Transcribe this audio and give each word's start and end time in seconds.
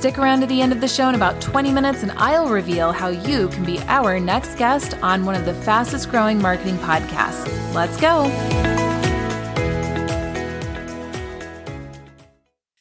Stick 0.00 0.16
around 0.16 0.40
to 0.40 0.46
the 0.46 0.62
end 0.62 0.72
of 0.72 0.80
the 0.80 0.88
show 0.88 1.10
in 1.10 1.14
about 1.14 1.42
20 1.42 1.72
minutes, 1.72 2.02
and 2.02 2.10
I'll 2.12 2.48
reveal 2.48 2.90
how 2.90 3.08
you 3.08 3.48
can 3.48 3.66
be 3.66 3.78
our 3.80 4.18
next 4.18 4.54
guest 4.56 4.94
on 5.02 5.26
one 5.26 5.34
of 5.34 5.44
the 5.44 5.52
fastest 5.52 6.08
growing 6.08 6.40
marketing 6.40 6.78
podcasts. 6.78 7.44
Let's 7.74 8.00
go. 8.00 8.24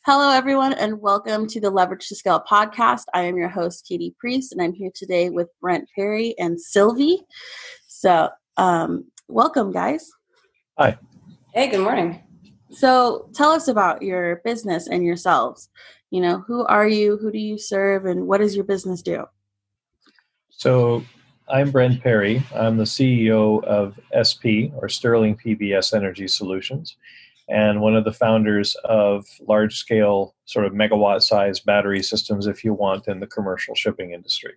Hello, 0.06 0.32
everyone, 0.32 0.72
and 0.72 1.02
welcome 1.02 1.46
to 1.48 1.60
the 1.60 1.70
Leverage 1.70 2.08
to 2.08 2.16
Scale 2.16 2.42
podcast. 2.50 3.04
I 3.14 3.24
am 3.24 3.36
your 3.36 3.50
host, 3.50 3.86
Katie 3.86 4.16
Priest, 4.18 4.54
and 4.54 4.62
I'm 4.62 4.72
here 4.72 4.92
today 4.96 5.30
with 5.30 5.50
Brent 5.60 5.90
Perry 5.94 6.36
and 6.40 6.58
Sylvie. 6.58 7.20
So, 7.86 8.30
um, 8.56 9.12
welcome, 9.28 9.74
guys. 9.74 10.10
Hi. 10.78 10.98
Hey, 11.54 11.68
good 11.68 11.82
morning. 11.82 12.24
So, 12.72 13.30
tell 13.34 13.52
us 13.52 13.68
about 13.68 14.02
your 14.02 14.42
business 14.46 14.88
and 14.88 15.04
yourselves. 15.04 15.70
You 16.12 16.22
know 16.22 16.40
who 16.40 16.66
are 16.66 16.88
you? 16.88 17.18
Who 17.18 17.32
do 17.32 17.38
you 17.38 17.58
serve? 17.58 18.06
And 18.06 18.28
what 18.28 18.40
does 18.40 18.56
your 18.56 18.66
business 18.66 19.02
do? 19.02 19.26
So 20.50 21.04
i'm 21.48 21.72
brent 21.72 22.02
perry. 22.04 22.44
I'm 22.54 22.78
the 22.78 22.84
ceo 22.84 23.64
of 23.64 24.00
sp 24.26 24.70
or 24.78 24.90
sterling 24.90 25.38
pbs 25.38 25.94
energy 25.94 26.28
solutions 26.28 26.98
and 27.48 27.82
one 27.82 27.96
of 27.96 28.04
the 28.04 28.14
founders 28.14 28.76
of 28.84 29.26
large 29.48 29.76
scale 29.76 30.36
sort 30.46 30.66
of 30.66 30.74
megawatt 30.74 31.22
size 31.22 31.60
battery 31.60 32.04
systems 32.04 32.46
if 32.46 32.64
you 32.64 32.74
want 32.74 33.08
in 33.08 33.20
the 33.20 33.28
commercial 33.28 33.74
shipping 33.74 34.12
industry. 34.12 34.54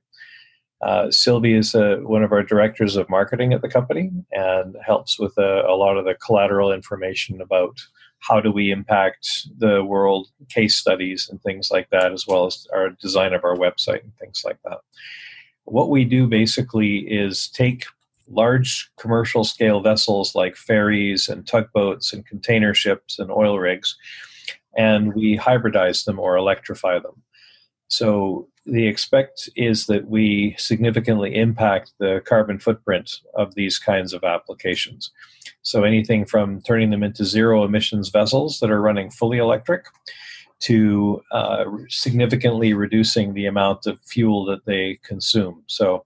Uh, 0.83 1.11
Sylvie 1.11 1.55
is 1.55 1.75
uh, 1.75 1.98
one 2.03 2.25
of 2.25 2.33
our 2.33 2.42
directors 2.42 2.97
of 2.97 3.08
marketing 3.08 3.53
at 3.53 3.62
the 3.62 3.69
company 3.69 4.11
and 4.33 4.77
helps 4.84 5.19
with 5.19 5.33
a, 5.39 5.62
a 5.67 5.77
lot 5.77 5.97
of 5.97 6.05
the 6.05 6.14
collateral 6.14 6.73
information 6.73 7.41
about 7.41 7.81
how 8.23 8.41
do 8.41 8.51
we 8.51 8.70
impact 8.70 9.48
the 9.59 9.84
world, 9.84 10.28
case 10.48 10.77
studies 10.77 11.28
and 11.28 11.42
things 11.42 11.70
like 11.70 11.91
that, 11.91 12.12
as 12.12 12.27
well 12.27 12.47
as 12.47 12.67
our 12.73 12.91
design 12.91 13.33
of 13.33 13.45
our 13.45 13.56
website 13.56 14.03
and 14.03 14.17
things 14.17 14.42
like 14.45 14.59
that. 14.64 14.79
What 15.64 15.91
we 15.91 16.05
do 16.05 16.27
basically 16.27 16.98
is 16.98 17.48
take 17.48 17.84
large 18.29 18.91
commercial 18.98 19.45
scale 19.45 19.81
vessels 19.81 20.34
like 20.34 20.56
ferries 20.56 21.29
and 21.29 21.47
tugboats 21.47 22.12
and 22.12 22.27
container 22.27 22.75
ships 22.75 23.19
and 23.19 23.31
oil 23.31 23.59
rigs, 23.59 23.97
and 24.77 25.14
we 25.14 25.36
hybridize 25.36 26.05
them 26.05 26.19
or 26.19 26.36
electrify 26.36 26.98
them. 26.98 27.23
So 27.89 28.48
the 28.64 28.86
expect 28.86 29.48
is 29.56 29.86
that 29.86 30.08
we 30.08 30.55
significantly 30.58 31.34
impact 31.34 31.92
the 31.98 32.22
carbon 32.24 32.58
footprint 32.58 33.20
of 33.34 33.55
these 33.55 33.78
kinds 33.78 34.12
of 34.12 34.24
applications. 34.24 35.10
So 35.62 35.84
anything 35.84 36.27
from 36.27 36.60
turning 36.62 36.90
them 36.90 37.02
into 37.02 37.24
zero 37.24 37.64
emissions 37.64 38.08
vessels 38.08 38.60
that 38.60 38.70
are 38.70 38.80
running 38.80 39.10
fully 39.10 39.38
electric 39.38 39.86
to 40.60 41.20
uh, 41.33 41.64
significantly 41.88 42.72
reducing 42.72 43.34
the 43.34 43.46
amount 43.46 43.86
of 43.86 43.98
fuel 44.02 44.44
that 44.44 44.64
they 44.64 45.00
consume. 45.02 45.64
So 45.66 46.05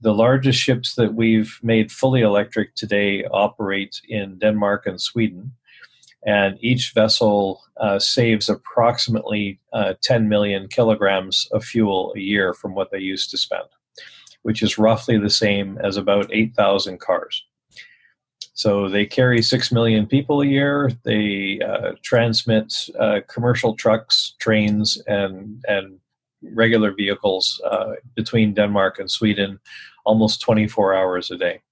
the 0.00 0.14
largest 0.14 0.58
ships 0.58 0.94
that 0.94 1.14
we've 1.14 1.58
made 1.62 1.92
fully 1.92 2.22
electric 2.22 2.74
today 2.74 3.24
operate 3.24 4.00
in 4.08 4.38
Denmark 4.38 4.86
and 4.86 5.00
Sweden. 5.00 5.52
And 6.26 6.56
each 6.60 6.92
vessel 6.94 7.62
uh, 7.76 7.98
saves 7.98 8.48
approximately 8.48 9.60
uh, 9.72 9.94
10 10.02 10.28
million 10.28 10.68
kilograms 10.68 11.48
of 11.52 11.64
fuel 11.64 12.14
a 12.16 12.20
year 12.20 12.54
from 12.54 12.74
what 12.74 12.90
they 12.90 12.98
used 12.98 13.30
to 13.30 13.36
spend, 13.36 13.68
which 14.42 14.62
is 14.62 14.78
roughly 14.78 15.18
the 15.18 15.30
same 15.30 15.78
as 15.78 15.96
about 15.96 16.32
8,000 16.32 16.98
cars. 16.98 17.44
So 18.54 18.88
they 18.88 19.04
carry 19.04 19.42
6 19.42 19.72
million 19.72 20.06
people 20.06 20.40
a 20.40 20.46
year. 20.46 20.90
They 21.04 21.60
uh, 21.60 21.92
transmit 22.02 22.72
uh, 22.98 23.20
commercial 23.28 23.74
trucks, 23.74 24.34
trains, 24.38 24.96
and, 25.08 25.62
and 25.66 25.98
regular 26.52 26.94
vehicles 26.94 27.60
uh, 27.68 27.94
between 28.14 28.54
Denmark 28.54 28.98
and 28.98 29.10
Sweden 29.10 29.58
almost 30.06 30.40
24 30.40 30.94
hours 30.94 31.30
a 31.30 31.36
day. 31.36 31.63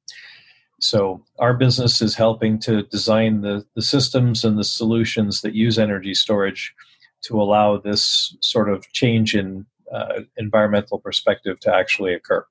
So 0.83 1.23
our 1.39 1.55
business 1.55 2.03
is 2.03 2.17
helping 2.17 2.59
to 2.61 2.83
design 2.83 3.43
the, 3.43 3.65
the 3.77 3.83
systems 3.83 4.43
and 4.43 4.59
the 4.59 4.65
solutions 4.65 5.41
that 5.43 5.55
use 5.55 5.79
energy 5.79 6.13
storage 6.13 6.75
to 7.23 7.41
allow 7.41 7.79
this 7.79 8.37
sort 8.41 8.69
of 8.69 8.91
change 8.93 9.37
in 9.37 9.65
uh, 9.93 10.23
environmental 10.37 10.99
perspective 10.99 11.61
to 11.61 11.73
actually 11.73 12.15
occur. 12.15 12.45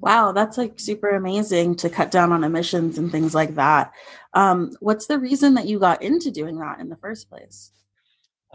Wow, 0.00 0.32
that's 0.32 0.56
like 0.56 0.80
super 0.80 1.10
amazing 1.10 1.76
to 1.76 1.90
cut 1.90 2.10
down 2.10 2.32
on 2.32 2.42
emissions 2.42 2.96
and 2.96 3.12
things 3.12 3.34
like 3.34 3.54
that. 3.56 3.92
Um, 4.32 4.72
what's 4.80 5.06
the 5.06 5.18
reason 5.18 5.54
that 5.54 5.66
you 5.66 5.78
got 5.78 6.02
into 6.02 6.30
doing 6.30 6.58
that 6.60 6.80
in 6.80 6.88
the 6.88 6.96
first 6.96 7.28
place? 7.28 7.70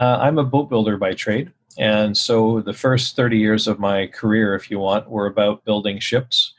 Uh, 0.00 0.18
I'm 0.20 0.38
a 0.38 0.44
boat 0.44 0.68
builder 0.68 0.96
by 0.96 1.14
trade. 1.14 1.52
And 1.78 2.18
so 2.18 2.62
the 2.62 2.72
first 2.72 3.14
30 3.14 3.38
years 3.38 3.68
of 3.68 3.78
my 3.78 4.08
career, 4.08 4.56
if 4.56 4.72
you 4.72 4.80
want, 4.80 5.08
were 5.08 5.26
about 5.26 5.64
building 5.64 6.00
ships 6.00 6.52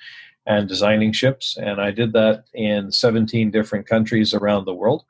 and 0.45 0.67
designing 0.67 1.11
ships. 1.11 1.57
And 1.57 1.79
I 1.79 1.91
did 1.91 2.13
that 2.13 2.45
in 2.53 2.91
17 2.91 3.51
different 3.51 3.87
countries 3.87 4.33
around 4.33 4.65
the 4.65 4.73
world. 4.73 5.03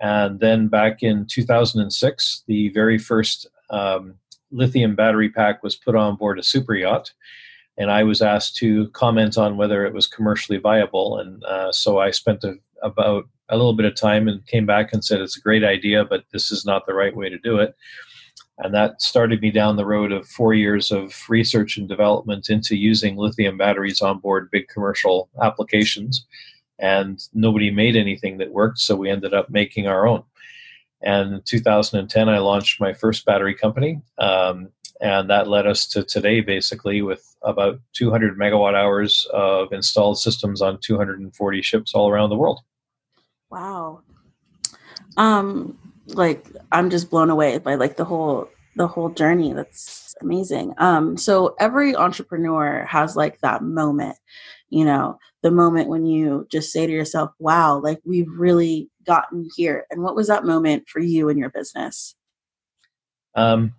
And 0.00 0.40
then 0.40 0.68
back 0.68 1.02
in 1.02 1.26
2006, 1.26 2.44
the 2.46 2.68
very 2.70 2.98
first 2.98 3.46
um, 3.70 4.14
lithium 4.50 4.94
battery 4.94 5.30
pack 5.30 5.62
was 5.62 5.76
put 5.76 5.94
on 5.94 6.16
board 6.16 6.38
a 6.38 6.42
super 6.42 6.74
yacht 6.74 7.12
and 7.76 7.90
I 7.90 8.04
was 8.04 8.22
asked 8.22 8.56
to 8.56 8.88
comment 8.90 9.36
on 9.36 9.56
whether 9.56 9.84
it 9.84 9.94
was 9.94 10.06
commercially 10.06 10.58
viable. 10.58 11.18
And 11.18 11.42
uh, 11.44 11.72
so 11.72 11.98
I 11.98 12.10
spent 12.10 12.44
a, 12.44 12.54
about 12.82 13.28
a 13.48 13.56
little 13.56 13.74
bit 13.74 13.86
of 13.86 13.94
time 13.94 14.28
and 14.28 14.46
came 14.46 14.66
back 14.66 14.92
and 14.92 15.04
said 15.04 15.20
it's 15.20 15.36
a 15.36 15.40
great 15.40 15.64
idea, 15.64 16.04
but 16.04 16.24
this 16.32 16.50
is 16.50 16.64
not 16.64 16.86
the 16.86 16.94
right 16.94 17.14
way 17.14 17.28
to 17.28 17.38
do 17.38 17.58
it. 17.58 17.74
And 18.58 18.72
that 18.74 19.02
started 19.02 19.40
me 19.40 19.50
down 19.50 19.76
the 19.76 19.86
road 19.86 20.12
of 20.12 20.28
four 20.28 20.54
years 20.54 20.92
of 20.92 21.12
research 21.28 21.76
and 21.76 21.88
development 21.88 22.50
into 22.50 22.76
using 22.76 23.16
lithium 23.16 23.58
batteries 23.58 24.00
on 24.00 24.20
board 24.20 24.50
big 24.50 24.68
commercial 24.68 25.28
applications. 25.42 26.24
And 26.78 27.20
nobody 27.32 27.70
made 27.70 27.96
anything 27.96 28.38
that 28.38 28.52
worked, 28.52 28.78
so 28.78 28.96
we 28.96 29.10
ended 29.10 29.34
up 29.34 29.50
making 29.50 29.86
our 29.86 30.06
own. 30.06 30.22
And 31.02 31.34
in 31.34 31.42
2010, 31.42 32.28
I 32.28 32.38
launched 32.38 32.80
my 32.80 32.92
first 32.92 33.24
battery 33.24 33.54
company. 33.54 34.00
Um, 34.18 34.70
and 35.00 35.28
that 35.28 35.48
led 35.48 35.66
us 35.66 35.86
to 35.88 36.02
today 36.02 36.40
basically 36.40 37.02
with 37.02 37.36
about 37.42 37.80
200 37.92 38.38
megawatt 38.38 38.74
hours 38.74 39.26
of 39.32 39.72
installed 39.72 40.18
systems 40.18 40.62
on 40.62 40.78
240 40.80 41.62
ships 41.62 41.94
all 41.94 42.08
around 42.08 42.30
the 42.30 42.36
world 42.36 42.60
wow 43.50 44.00
um 45.16 45.78
like 46.08 46.46
i'm 46.72 46.90
just 46.90 47.10
blown 47.10 47.30
away 47.30 47.58
by 47.58 47.74
like 47.74 47.96
the 47.96 48.04
whole 48.04 48.48
the 48.76 48.88
whole 48.88 49.10
journey. 49.10 49.52
That's 49.52 50.14
amazing. 50.20 50.74
Um 50.78 51.16
so 51.16 51.54
every 51.60 51.94
entrepreneur 51.94 52.84
has 52.88 53.16
like 53.16 53.40
that 53.40 53.62
moment 53.62 54.16
you 54.70 54.84
know 54.84 55.18
the 55.42 55.50
moment 55.50 55.88
when 55.88 56.06
you 56.06 56.46
just 56.50 56.72
say 56.72 56.86
to 56.86 56.92
yourself 56.92 57.30
wow 57.38 57.78
like 57.78 58.00
we've 58.04 58.30
really 58.36 58.90
gotten 59.06 59.48
here. 59.56 59.86
And 59.90 60.02
what 60.02 60.16
was 60.16 60.28
that 60.28 60.44
moment 60.44 60.88
for 60.88 61.00
you 61.00 61.28
in 61.28 61.38
your 61.38 61.50
business? 61.50 62.14
Um 63.34 63.74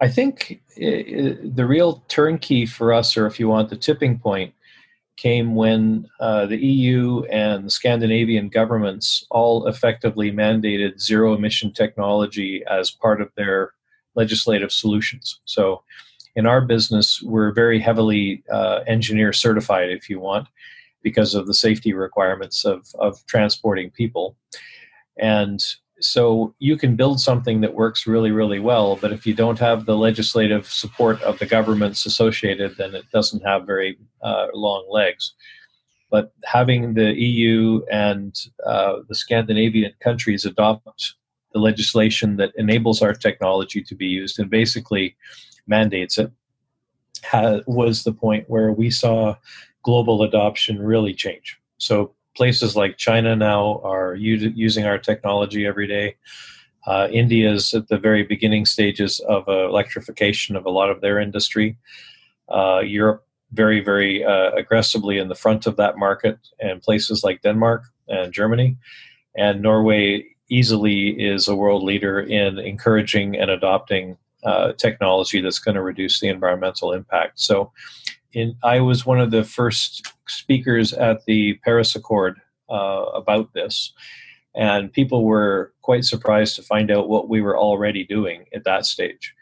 I 0.00 0.08
think 0.08 0.62
the 0.76 1.66
real 1.68 2.02
turnkey 2.08 2.64
for 2.64 2.92
us, 2.92 3.18
or 3.18 3.26
if 3.26 3.38
you 3.38 3.48
want, 3.48 3.68
the 3.68 3.76
tipping 3.76 4.18
point, 4.18 4.54
came 5.20 5.54
when 5.54 6.08
uh, 6.18 6.46
the 6.46 6.56
EU 6.56 7.24
and 7.24 7.66
the 7.66 7.70
Scandinavian 7.70 8.48
governments 8.48 9.26
all 9.30 9.66
effectively 9.66 10.32
mandated 10.32 10.98
zero 10.98 11.34
emission 11.34 11.72
technology 11.72 12.62
as 12.70 12.90
part 12.90 13.20
of 13.20 13.30
their 13.36 13.72
legislative 14.14 14.72
solutions. 14.72 15.40
So, 15.44 15.82
in 16.36 16.46
our 16.46 16.62
business, 16.62 17.20
we're 17.22 17.52
very 17.52 17.78
heavily 17.78 18.42
uh, 18.50 18.80
engineer 18.86 19.32
certified, 19.32 19.90
if 19.90 20.08
you 20.08 20.20
want, 20.20 20.48
because 21.02 21.34
of 21.34 21.46
the 21.46 21.54
safety 21.54 21.92
requirements 21.92 22.64
of, 22.64 22.86
of 22.98 23.24
transporting 23.26 23.90
people. 23.90 24.36
And 25.18 25.60
so 26.00 26.54
you 26.58 26.76
can 26.76 26.96
build 26.96 27.20
something 27.20 27.60
that 27.60 27.74
works 27.74 28.06
really 28.06 28.30
really 28.30 28.58
well 28.58 28.96
but 28.96 29.12
if 29.12 29.26
you 29.26 29.34
don't 29.34 29.58
have 29.58 29.86
the 29.86 29.96
legislative 29.96 30.66
support 30.66 31.20
of 31.22 31.38
the 31.38 31.46
governments 31.46 32.06
associated 32.06 32.76
then 32.76 32.94
it 32.94 33.04
doesn't 33.12 33.44
have 33.46 33.66
very 33.66 33.98
uh, 34.22 34.46
long 34.54 34.86
legs 34.90 35.34
but 36.10 36.32
having 36.44 36.94
the 36.94 37.12
eu 37.14 37.82
and 37.90 38.48
uh, 38.66 38.96
the 39.08 39.14
scandinavian 39.14 39.92
countries 40.00 40.44
adopt 40.44 41.14
the 41.52 41.58
legislation 41.58 42.36
that 42.36 42.52
enables 42.56 43.02
our 43.02 43.12
technology 43.12 43.82
to 43.82 43.94
be 43.94 44.06
used 44.06 44.38
and 44.38 44.50
basically 44.50 45.16
mandates 45.66 46.18
it 46.18 46.30
ha- 47.24 47.60
was 47.66 48.04
the 48.04 48.12
point 48.12 48.48
where 48.48 48.72
we 48.72 48.90
saw 48.90 49.34
global 49.82 50.22
adoption 50.22 50.80
really 50.80 51.14
change. 51.14 51.58
So 51.78 52.14
places 52.40 52.74
like 52.74 52.96
China 52.96 53.36
now 53.36 53.82
are 53.84 54.14
u- 54.14 54.54
using 54.56 54.86
our 54.86 54.96
technology 54.96 55.66
every 55.66 55.86
day. 55.86 56.16
Uh, 56.86 57.06
India 57.12 57.52
is 57.52 57.74
at 57.74 57.88
the 57.88 57.98
very 57.98 58.22
beginning 58.22 58.64
stages 58.64 59.20
of 59.28 59.46
uh, 59.46 59.68
electrification 59.68 60.56
of 60.56 60.64
a 60.64 60.70
lot 60.70 60.88
of 60.88 61.02
their 61.02 61.18
industry. 61.20 61.76
Uh, 62.48 62.80
Europe 62.82 63.26
very, 63.52 63.80
very 63.84 64.24
uh, 64.24 64.52
aggressively 64.52 65.18
in 65.18 65.28
the 65.28 65.34
front 65.34 65.66
of 65.66 65.76
that 65.76 65.98
market, 65.98 66.38
and 66.60 66.80
places 66.80 67.22
like 67.22 67.42
Denmark 67.42 67.82
and 68.08 68.32
Germany. 68.32 68.78
And 69.36 69.60
Norway 69.60 70.24
easily 70.48 71.10
is 71.20 71.46
a 71.46 71.54
world 71.54 71.82
leader 71.82 72.20
in 72.20 72.58
encouraging 72.58 73.36
and 73.36 73.50
adopting 73.50 74.16
uh, 74.44 74.72
technology 74.78 75.42
that's 75.42 75.58
going 75.58 75.74
to 75.74 75.82
reduce 75.82 76.20
the 76.20 76.28
environmental 76.28 76.94
impact. 76.94 77.38
So, 77.38 77.70
in, 78.32 78.56
I 78.62 78.80
was 78.80 79.04
one 79.04 79.20
of 79.20 79.30
the 79.30 79.44
first 79.44 80.10
speakers 80.30 80.92
at 80.92 81.24
the 81.24 81.54
Paris 81.64 81.94
Accord 81.94 82.40
uh, 82.68 83.04
about 83.14 83.52
this, 83.52 83.92
and 84.54 84.92
people 84.92 85.24
were 85.24 85.72
quite 85.82 86.04
surprised 86.04 86.56
to 86.56 86.62
find 86.62 86.90
out 86.90 87.08
what 87.08 87.28
we 87.28 87.40
were 87.40 87.58
already 87.58 88.04
doing 88.04 88.44
at 88.54 88.64
that 88.64 88.86
stage. 88.86 89.34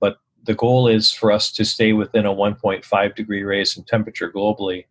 But 0.00 0.18
the 0.44 0.54
goal 0.54 0.88
is 0.88 1.12
for 1.12 1.32
us 1.32 1.50
to 1.52 1.64
stay 1.64 1.92
within 1.92 2.26
a 2.26 2.34
1.5 2.34 3.14
degree 3.14 3.42
raise 3.42 3.76
in 3.76 3.84
temperature 3.84 4.30
globally, 4.30 4.86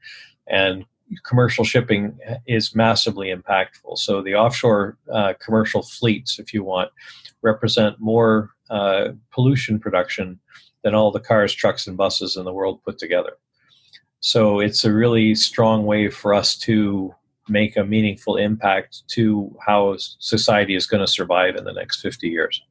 and 0.47 0.85
commercial 1.23 1.63
shipping 1.63 2.17
is 2.45 2.75
massively 2.75 3.33
impactful. 3.33 3.97
So 3.97 4.21
the 4.21 4.35
offshore 4.35 4.97
uh, 5.11 5.33
commercial 5.43 5.81
fleets, 5.81 6.39
if 6.39 6.53
you 6.53 6.63
want, 6.63 6.91
represent 7.41 7.99
more 7.99 8.51
uh, 8.69 9.09
pollution 9.31 9.79
production 9.79 10.39
than 10.83 10.95
all 10.95 11.11
the 11.11 11.19
cars, 11.19 11.53
trucks, 11.53 11.87
and 11.87 11.97
buses 11.97 12.37
in 12.37 12.45
the 12.45 12.53
world 12.53 12.83
put 12.83 12.97
together. 12.97 13.33
So 14.19 14.59
it's 14.59 14.83
a 14.85 14.93
really 14.93 15.35
strong 15.35 15.85
way 15.85 16.09
for 16.09 16.33
us 16.33 16.55
to 16.59 17.13
make 17.47 17.77
a 17.77 17.83
meaningful 17.83 18.35
impact 18.35 19.07
to 19.09 19.55
how 19.65 19.95
society 19.97 20.75
is 20.75 20.85
going 20.85 21.01
to 21.01 21.07
survive 21.07 21.55
in 21.55 21.63
the 21.63 21.73
next 21.73 22.01
50 22.01 22.27
years. 22.27 22.61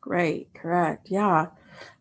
Great, 0.00 0.52
correct. 0.54 1.08
Yeah. 1.10 1.46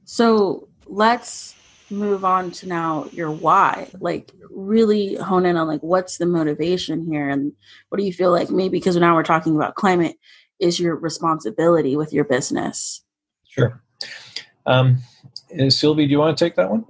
So 0.05 0.67
let's 0.85 1.55
move 1.89 2.23
on 2.23 2.51
to 2.51 2.67
now 2.67 3.07
your 3.11 3.31
why. 3.31 3.89
Like 3.99 4.31
really 4.49 5.15
hone 5.15 5.45
in 5.45 5.57
on 5.57 5.67
like 5.67 5.81
what's 5.81 6.17
the 6.17 6.25
motivation 6.25 7.05
here 7.05 7.29
and 7.29 7.53
what 7.89 7.97
do 7.97 8.03
you 8.03 8.13
feel 8.13 8.31
like 8.31 8.49
maybe 8.49 8.77
because 8.77 8.95
now 8.97 9.15
we're 9.15 9.23
talking 9.23 9.55
about 9.55 9.75
climate 9.75 10.17
is 10.59 10.79
your 10.79 10.95
responsibility 10.95 11.95
with 11.95 12.13
your 12.13 12.23
business? 12.23 13.03
Sure. 13.47 13.81
Um, 14.65 14.99
Sylvie, 15.69 16.05
do 16.05 16.11
you 16.11 16.19
want 16.19 16.37
to 16.37 16.45
take 16.45 16.55
that 16.55 16.69
one? 16.69 16.85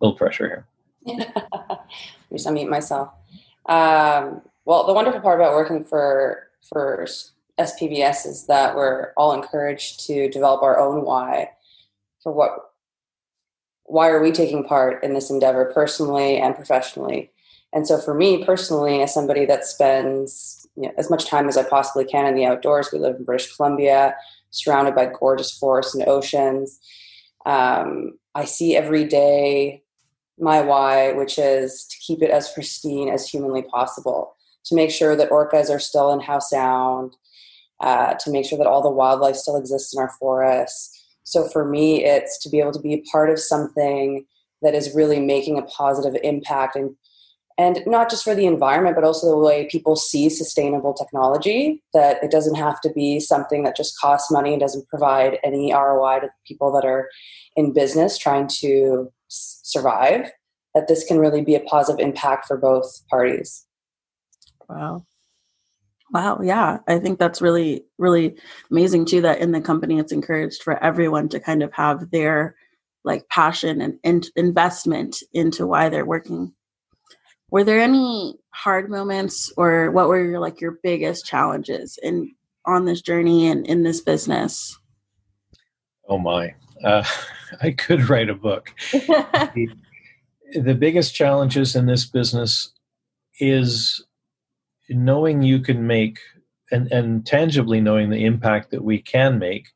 Little 0.00 0.16
pressure 0.16 0.66
here. 1.06 1.16
unmute 2.32 2.68
myself. 2.68 3.10
Um, 3.66 4.42
well, 4.64 4.86
the 4.86 4.92
wonderful 4.92 5.20
part 5.20 5.40
about 5.40 5.54
working 5.54 5.84
for 5.84 6.48
for 6.68 7.06
SPBES 7.58 8.26
is 8.26 8.46
that 8.46 8.74
we're 8.74 9.12
all 9.16 9.32
encouraged 9.32 10.06
to 10.06 10.28
develop 10.30 10.62
our 10.62 10.78
own 10.78 11.04
why 11.04 11.50
for 12.22 12.32
what 12.32 12.70
why 13.84 14.08
are 14.08 14.22
we 14.22 14.30
taking 14.30 14.64
part 14.64 15.02
in 15.02 15.14
this 15.14 15.30
endeavor 15.30 15.70
personally 15.74 16.36
and 16.36 16.54
professionally. 16.54 17.30
And 17.72 17.86
so 17.86 17.98
for 17.98 18.14
me 18.14 18.44
personally, 18.44 19.02
as 19.02 19.12
somebody 19.12 19.44
that 19.46 19.64
spends 19.64 20.68
you 20.76 20.84
know, 20.84 20.92
as 20.96 21.10
much 21.10 21.26
time 21.26 21.48
as 21.48 21.56
I 21.56 21.64
possibly 21.64 22.04
can 22.04 22.26
in 22.26 22.36
the 22.36 22.44
outdoors, 22.44 22.90
we 22.92 23.00
live 23.00 23.16
in 23.16 23.24
British 23.24 23.54
Columbia, 23.54 24.14
surrounded 24.50 24.94
by 24.94 25.06
gorgeous 25.06 25.50
forests 25.50 25.94
and 25.94 26.06
oceans. 26.06 26.78
Um, 27.46 28.18
I 28.34 28.44
see 28.44 28.76
every 28.76 29.04
day 29.04 29.82
my 30.40 30.60
why, 30.60 31.12
which 31.12 31.38
is 31.38 31.86
to 31.86 31.96
keep 31.98 32.22
it 32.22 32.30
as 32.30 32.52
pristine 32.52 33.08
as 33.08 33.28
humanly 33.28 33.62
possible, 33.62 34.34
to 34.64 34.74
make 34.74 34.90
sure 34.90 35.16
that 35.16 35.30
orcas 35.30 35.70
are 35.70 35.78
still 35.78 36.12
in 36.12 36.20
Howe 36.20 36.38
Sound, 36.38 37.16
uh, 37.80 38.14
to 38.14 38.30
make 38.30 38.44
sure 38.44 38.58
that 38.58 38.66
all 38.66 38.82
the 38.82 38.90
wildlife 38.90 39.36
still 39.36 39.56
exists 39.56 39.94
in 39.94 40.00
our 40.00 40.10
forests. 40.18 40.96
So 41.24 41.48
for 41.48 41.64
me, 41.64 42.04
it's 42.04 42.38
to 42.42 42.48
be 42.48 42.60
able 42.60 42.72
to 42.72 42.80
be 42.80 43.04
part 43.10 43.30
of 43.30 43.38
something 43.38 44.26
that 44.62 44.74
is 44.74 44.94
really 44.94 45.20
making 45.20 45.58
a 45.58 45.62
positive 45.62 46.18
impact 46.22 46.76
and 46.76 46.96
and 47.58 47.82
not 47.86 48.08
just 48.08 48.24
for 48.24 48.34
the 48.34 48.46
environment 48.46 48.94
but 48.94 49.04
also 49.04 49.28
the 49.28 49.36
way 49.36 49.68
people 49.70 49.96
see 49.96 50.30
sustainable 50.30 50.94
technology 50.94 51.82
that 51.92 52.22
it 52.22 52.30
doesn't 52.30 52.54
have 52.54 52.80
to 52.80 52.90
be 52.90 53.20
something 53.20 53.64
that 53.64 53.76
just 53.76 53.98
costs 53.98 54.30
money 54.30 54.52
and 54.52 54.60
doesn't 54.60 54.88
provide 54.88 55.38
any 55.44 55.72
roi 55.72 56.20
to 56.20 56.28
people 56.46 56.72
that 56.72 56.84
are 56.84 57.08
in 57.56 57.72
business 57.72 58.16
trying 58.16 58.46
to 58.46 59.12
survive 59.30 60.30
that 60.74 60.88
this 60.88 61.04
can 61.04 61.18
really 61.18 61.42
be 61.42 61.54
a 61.54 61.60
positive 61.60 62.00
impact 62.00 62.46
for 62.46 62.56
both 62.56 63.02
parties. 63.08 63.66
Wow. 64.68 65.04
Wow 66.12 66.40
yeah 66.42 66.78
i 66.88 66.98
think 66.98 67.20
that's 67.20 67.40
really 67.40 67.84
really 67.96 68.34
amazing 68.68 69.04
too 69.04 69.20
that 69.20 69.38
in 69.38 69.52
the 69.52 69.60
company 69.60 70.00
it's 70.00 70.10
encouraged 70.10 70.60
for 70.60 70.82
everyone 70.82 71.28
to 71.28 71.38
kind 71.38 71.62
of 71.62 71.72
have 71.72 72.10
their 72.10 72.56
like 73.04 73.28
passion 73.28 73.80
and, 73.80 73.98
and 74.04 74.28
investment 74.36 75.22
into 75.32 75.66
why 75.66 75.88
they're 75.88 76.04
working. 76.06 76.52
Were 77.50 77.64
there 77.64 77.80
any 77.80 78.36
hard 78.50 78.90
moments 78.90 79.52
or 79.56 79.90
what 79.90 80.08
were 80.08 80.22
your 80.22 80.40
like 80.40 80.60
your 80.60 80.78
biggest 80.82 81.26
challenges 81.26 81.98
in 82.02 82.32
on 82.66 82.84
this 82.84 83.00
journey 83.00 83.48
and 83.48 83.66
in 83.66 83.82
this 83.82 84.00
business? 84.00 84.78
Oh 86.08 86.18
my 86.18 86.54
uh, 86.84 87.04
I 87.62 87.72
could 87.72 88.08
write 88.08 88.30
a 88.30 88.34
book. 88.34 88.72
the, 88.92 89.68
the 90.54 90.74
biggest 90.74 91.14
challenges 91.14 91.74
in 91.76 91.86
this 91.86 92.04
business 92.04 92.72
is 93.38 94.04
knowing 94.88 95.42
you 95.42 95.60
can 95.60 95.86
make 95.86 96.18
and, 96.70 96.90
and 96.92 97.26
tangibly 97.26 97.80
knowing 97.80 98.10
the 98.10 98.24
impact 98.24 98.70
that 98.70 98.84
we 98.84 99.00
can 99.00 99.38
make 99.38 99.68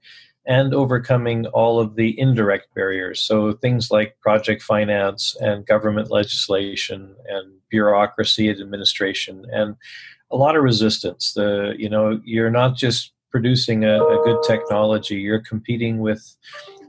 and 0.46 0.74
overcoming 0.74 1.46
all 1.46 1.80
of 1.80 1.96
the 1.96 2.18
indirect 2.18 2.72
barriers. 2.74 3.20
So 3.20 3.54
things 3.54 3.90
like 3.90 4.18
project 4.20 4.62
finance 4.62 5.36
and 5.40 5.66
government 5.66 6.10
legislation 6.10 7.14
and 7.26 7.54
bureaucracy 7.70 8.48
and 8.48 8.60
administration 8.60 9.46
and 9.50 9.76
a 10.30 10.36
lot 10.36 10.56
of 10.56 10.62
resistance. 10.62 11.32
The 11.32 11.74
you 11.78 11.88
know 11.88 12.20
you're 12.24 12.50
not 12.50 12.76
just 12.76 13.12
producing 13.30 13.84
a, 13.84 14.02
a 14.04 14.22
good 14.24 14.42
technology, 14.46 15.16
you're 15.16 15.40
competing 15.40 15.98
with 15.98 16.36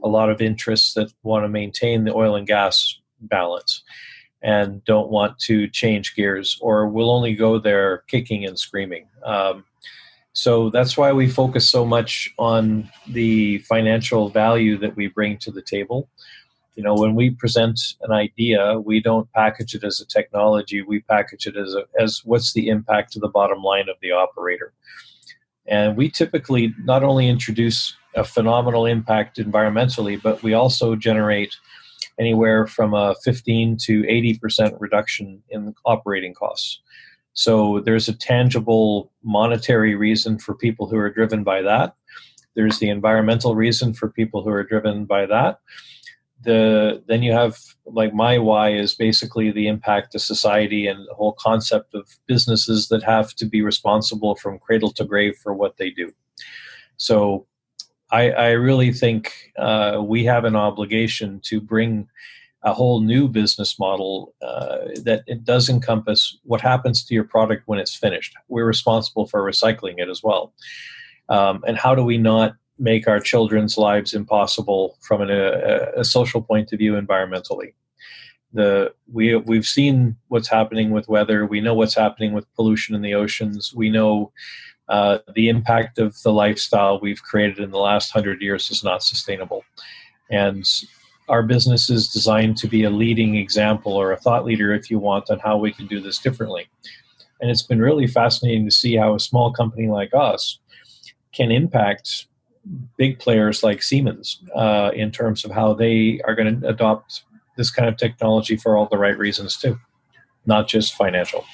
a 0.02 0.08
lot 0.08 0.30
of 0.30 0.40
interests 0.40 0.94
that 0.94 1.12
want 1.22 1.44
to 1.44 1.48
maintain 1.48 2.04
the 2.04 2.14
oil 2.14 2.36
and 2.36 2.46
gas 2.46 2.98
balance 3.20 3.82
and 4.42 4.84
don't 4.84 5.10
want 5.10 5.38
to 5.40 5.68
change 5.68 6.14
gears 6.14 6.58
or 6.60 6.88
will 6.88 7.10
only 7.10 7.34
go 7.34 7.58
there 7.58 8.04
kicking 8.08 8.44
and 8.44 8.58
screaming. 8.58 9.06
Um, 9.24 9.64
so 10.32 10.68
that's 10.68 10.98
why 10.98 11.12
we 11.12 11.28
focus 11.28 11.68
so 11.68 11.86
much 11.86 12.30
on 12.38 12.90
the 13.08 13.58
financial 13.60 14.28
value 14.28 14.76
that 14.78 14.94
we 14.94 15.08
bring 15.08 15.38
to 15.38 15.50
the 15.50 15.62
table. 15.62 16.10
You 16.74 16.82
know, 16.82 16.94
when 16.94 17.14
we 17.14 17.30
present 17.30 17.80
an 18.02 18.12
idea, 18.12 18.78
we 18.78 19.00
don't 19.00 19.32
package 19.32 19.74
it 19.74 19.82
as 19.82 19.98
a 19.98 20.06
technology. 20.06 20.82
We 20.82 21.00
package 21.00 21.46
it 21.46 21.56
as 21.56 21.74
a, 21.74 21.84
as 21.98 22.20
what's 22.22 22.52
the 22.52 22.68
impact 22.68 23.12
to 23.12 23.18
the 23.18 23.28
bottom 23.28 23.62
line 23.62 23.88
of 23.88 23.96
the 24.02 24.12
operator. 24.12 24.74
And 25.66 25.96
we 25.96 26.10
typically 26.10 26.74
not 26.84 27.02
only 27.02 27.28
introduce 27.28 27.96
a 28.16 28.24
phenomenal 28.24 28.86
impact 28.86 29.38
environmentally, 29.38 30.20
but 30.20 30.42
we 30.42 30.54
also 30.54 30.96
generate 30.96 31.54
anywhere 32.18 32.66
from 32.66 32.94
a 32.94 33.14
15 33.22 33.76
to 33.82 34.02
80% 34.02 34.76
reduction 34.80 35.42
in 35.50 35.74
operating 35.84 36.34
costs. 36.34 36.80
So 37.34 37.80
there's 37.80 38.08
a 38.08 38.16
tangible 38.16 39.12
monetary 39.22 39.94
reason 39.94 40.38
for 40.38 40.54
people 40.54 40.88
who 40.88 40.96
are 40.96 41.10
driven 41.10 41.44
by 41.44 41.60
that. 41.62 41.94
There's 42.54 42.78
the 42.78 42.88
environmental 42.88 43.54
reason 43.54 43.92
for 43.92 44.08
people 44.08 44.42
who 44.42 44.48
are 44.48 44.64
driven 44.64 45.04
by 45.04 45.26
that. 45.26 45.60
The 46.42 47.02
then 47.06 47.22
you 47.22 47.32
have 47.32 47.58
like 47.84 48.14
my 48.14 48.38
why 48.38 48.72
is 48.72 48.94
basically 48.94 49.50
the 49.50 49.68
impact 49.68 50.12
to 50.12 50.18
society 50.18 50.86
and 50.86 51.06
the 51.06 51.14
whole 51.14 51.34
concept 51.38 51.94
of 51.94 52.08
businesses 52.26 52.88
that 52.88 53.02
have 53.02 53.34
to 53.34 53.44
be 53.44 53.60
responsible 53.60 54.36
from 54.36 54.58
cradle 54.58 54.92
to 54.92 55.04
grave 55.04 55.36
for 55.42 55.52
what 55.52 55.76
they 55.76 55.90
do. 55.90 56.12
So 56.96 57.46
I, 58.10 58.30
I 58.30 58.50
really 58.50 58.92
think 58.92 59.52
uh, 59.58 60.00
we 60.04 60.24
have 60.24 60.44
an 60.44 60.56
obligation 60.56 61.40
to 61.44 61.60
bring 61.60 62.08
a 62.62 62.72
whole 62.72 63.00
new 63.00 63.28
business 63.28 63.78
model 63.78 64.34
uh, 64.42 64.78
that 65.04 65.22
it 65.26 65.44
does 65.44 65.68
encompass 65.68 66.36
what 66.42 66.60
happens 66.60 67.04
to 67.04 67.14
your 67.14 67.24
product 67.24 67.62
when 67.66 67.78
it's 67.78 67.94
finished. 67.94 68.34
We're 68.48 68.66
responsible 68.66 69.26
for 69.26 69.42
recycling 69.42 69.94
it 69.98 70.08
as 70.08 70.22
well. 70.22 70.52
Um, 71.28 71.62
and 71.66 71.76
how 71.76 71.94
do 71.94 72.04
we 72.04 72.18
not 72.18 72.54
make 72.78 73.08
our 73.08 73.20
children's 73.20 73.78
lives 73.78 74.14
impossible 74.14 74.98
from 75.00 75.22
an, 75.22 75.30
a, 75.30 76.00
a 76.00 76.04
social 76.04 76.42
point 76.42 76.72
of 76.72 76.78
view 76.78 76.94
environmentally? 76.94 77.74
The, 78.52 78.92
we, 79.12 79.36
we've 79.36 79.66
seen 79.66 80.16
what's 80.28 80.48
happening 80.48 80.90
with 80.90 81.08
weather. 81.08 81.46
We 81.46 81.60
know 81.60 81.74
what's 81.74 81.96
happening 81.96 82.32
with 82.32 82.52
pollution 82.54 82.94
in 82.94 83.02
the 83.02 83.14
oceans. 83.14 83.74
We 83.74 83.90
know 83.90 84.32
uh, 84.88 85.18
the 85.34 85.48
impact 85.48 85.98
of 85.98 86.20
the 86.22 86.32
lifestyle 86.32 87.00
we've 87.00 87.22
created 87.22 87.58
in 87.58 87.70
the 87.70 87.78
last 87.78 88.12
hundred 88.12 88.40
years 88.40 88.70
is 88.70 88.84
not 88.84 89.02
sustainable. 89.02 89.64
And 90.30 90.64
our 91.28 91.42
business 91.42 91.90
is 91.90 92.08
designed 92.08 92.56
to 92.58 92.68
be 92.68 92.84
a 92.84 92.90
leading 92.90 93.36
example 93.36 93.94
or 93.94 94.12
a 94.12 94.16
thought 94.16 94.44
leader, 94.44 94.72
if 94.72 94.90
you 94.90 94.98
want, 94.98 95.30
on 95.30 95.38
how 95.40 95.56
we 95.56 95.72
can 95.72 95.86
do 95.86 96.00
this 96.00 96.18
differently. 96.18 96.68
And 97.40 97.50
it's 97.50 97.62
been 97.62 97.80
really 97.80 98.06
fascinating 98.06 98.64
to 98.64 98.70
see 98.70 98.96
how 98.96 99.14
a 99.14 99.20
small 99.20 99.52
company 99.52 99.88
like 99.88 100.14
us 100.14 100.58
can 101.32 101.50
impact 101.50 102.26
big 102.96 103.18
players 103.18 103.62
like 103.62 103.82
Siemens 103.82 104.42
uh, 104.54 104.90
in 104.94 105.10
terms 105.10 105.44
of 105.44 105.50
how 105.50 105.74
they 105.74 106.20
are 106.24 106.34
going 106.34 106.60
to 106.60 106.68
adopt 106.68 107.24
this 107.56 107.70
kind 107.70 107.88
of 107.88 107.96
technology 107.96 108.56
for 108.56 108.76
all 108.76 108.86
the 108.86 108.98
right 108.98 109.16
reasons 109.18 109.56
too, 109.56 109.78
not 110.46 110.68
just 110.68 110.94
financial. 110.94 111.44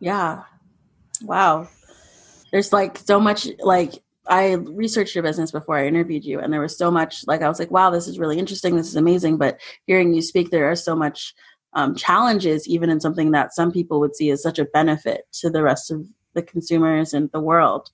Yeah. 0.00 0.42
Wow. 1.22 1.68
There's 2.54 2.72
like 2.72 2.98
so 2.98 3.18
much 3.18 3.48
like 3.58 3.94
I 4.28 4.52
researched 4.52 5.12
your 5.12 5.24
business 5.24 5.50
before 5.50 5.76
I 5.76 5.88
interviewed 5.88 6.24
you, 6.24 6.38
and 6.38 6.52
there 6.52 6.60
was 6.60 6.78
so 6.78 6.88
much 6.88 7.26
like 7.26 7.42
I 7.42 7.48
was 7.48 7.58
like, 7.58 7.72
wow, 7.72 7.90
this 7.90 8.06
is 8.06 8.16
really 8.16 8.38
interesting. 8.38 8.76
This 8.76 8.86
is 8.86 8.94
amazing. 8.94 9.38
But 9.38 9.60
hearing 9.88 10.14
you 10.14 10.22
speak, 10.22 10.50
there 10.50 10.70
are 10.70 10.76
so 10.76 10.94
much 10.94 11.34
um, 11.72 11.96
challenges, 11.96 12.68
even 12.68 12.90
in 12.90 13.00
something 13.00 13.32
that 13.32 13.54
some 13.54 13.72
people 13.72 13.98
would 13.98 14.14
see 14.14 14.30
as 14.30 14.40
such 14.40 14.60
a 14.60 14.66
benefit 14.66 15.26
to 15.40 15.50
the 15.50 15.64
rest 15.64 15.90
of 15.90 16.06
the 16.34 16.42
consumers 16.42 17.12
and 17.12 17.28
the 17.32 17.40
world. 17.40 17.90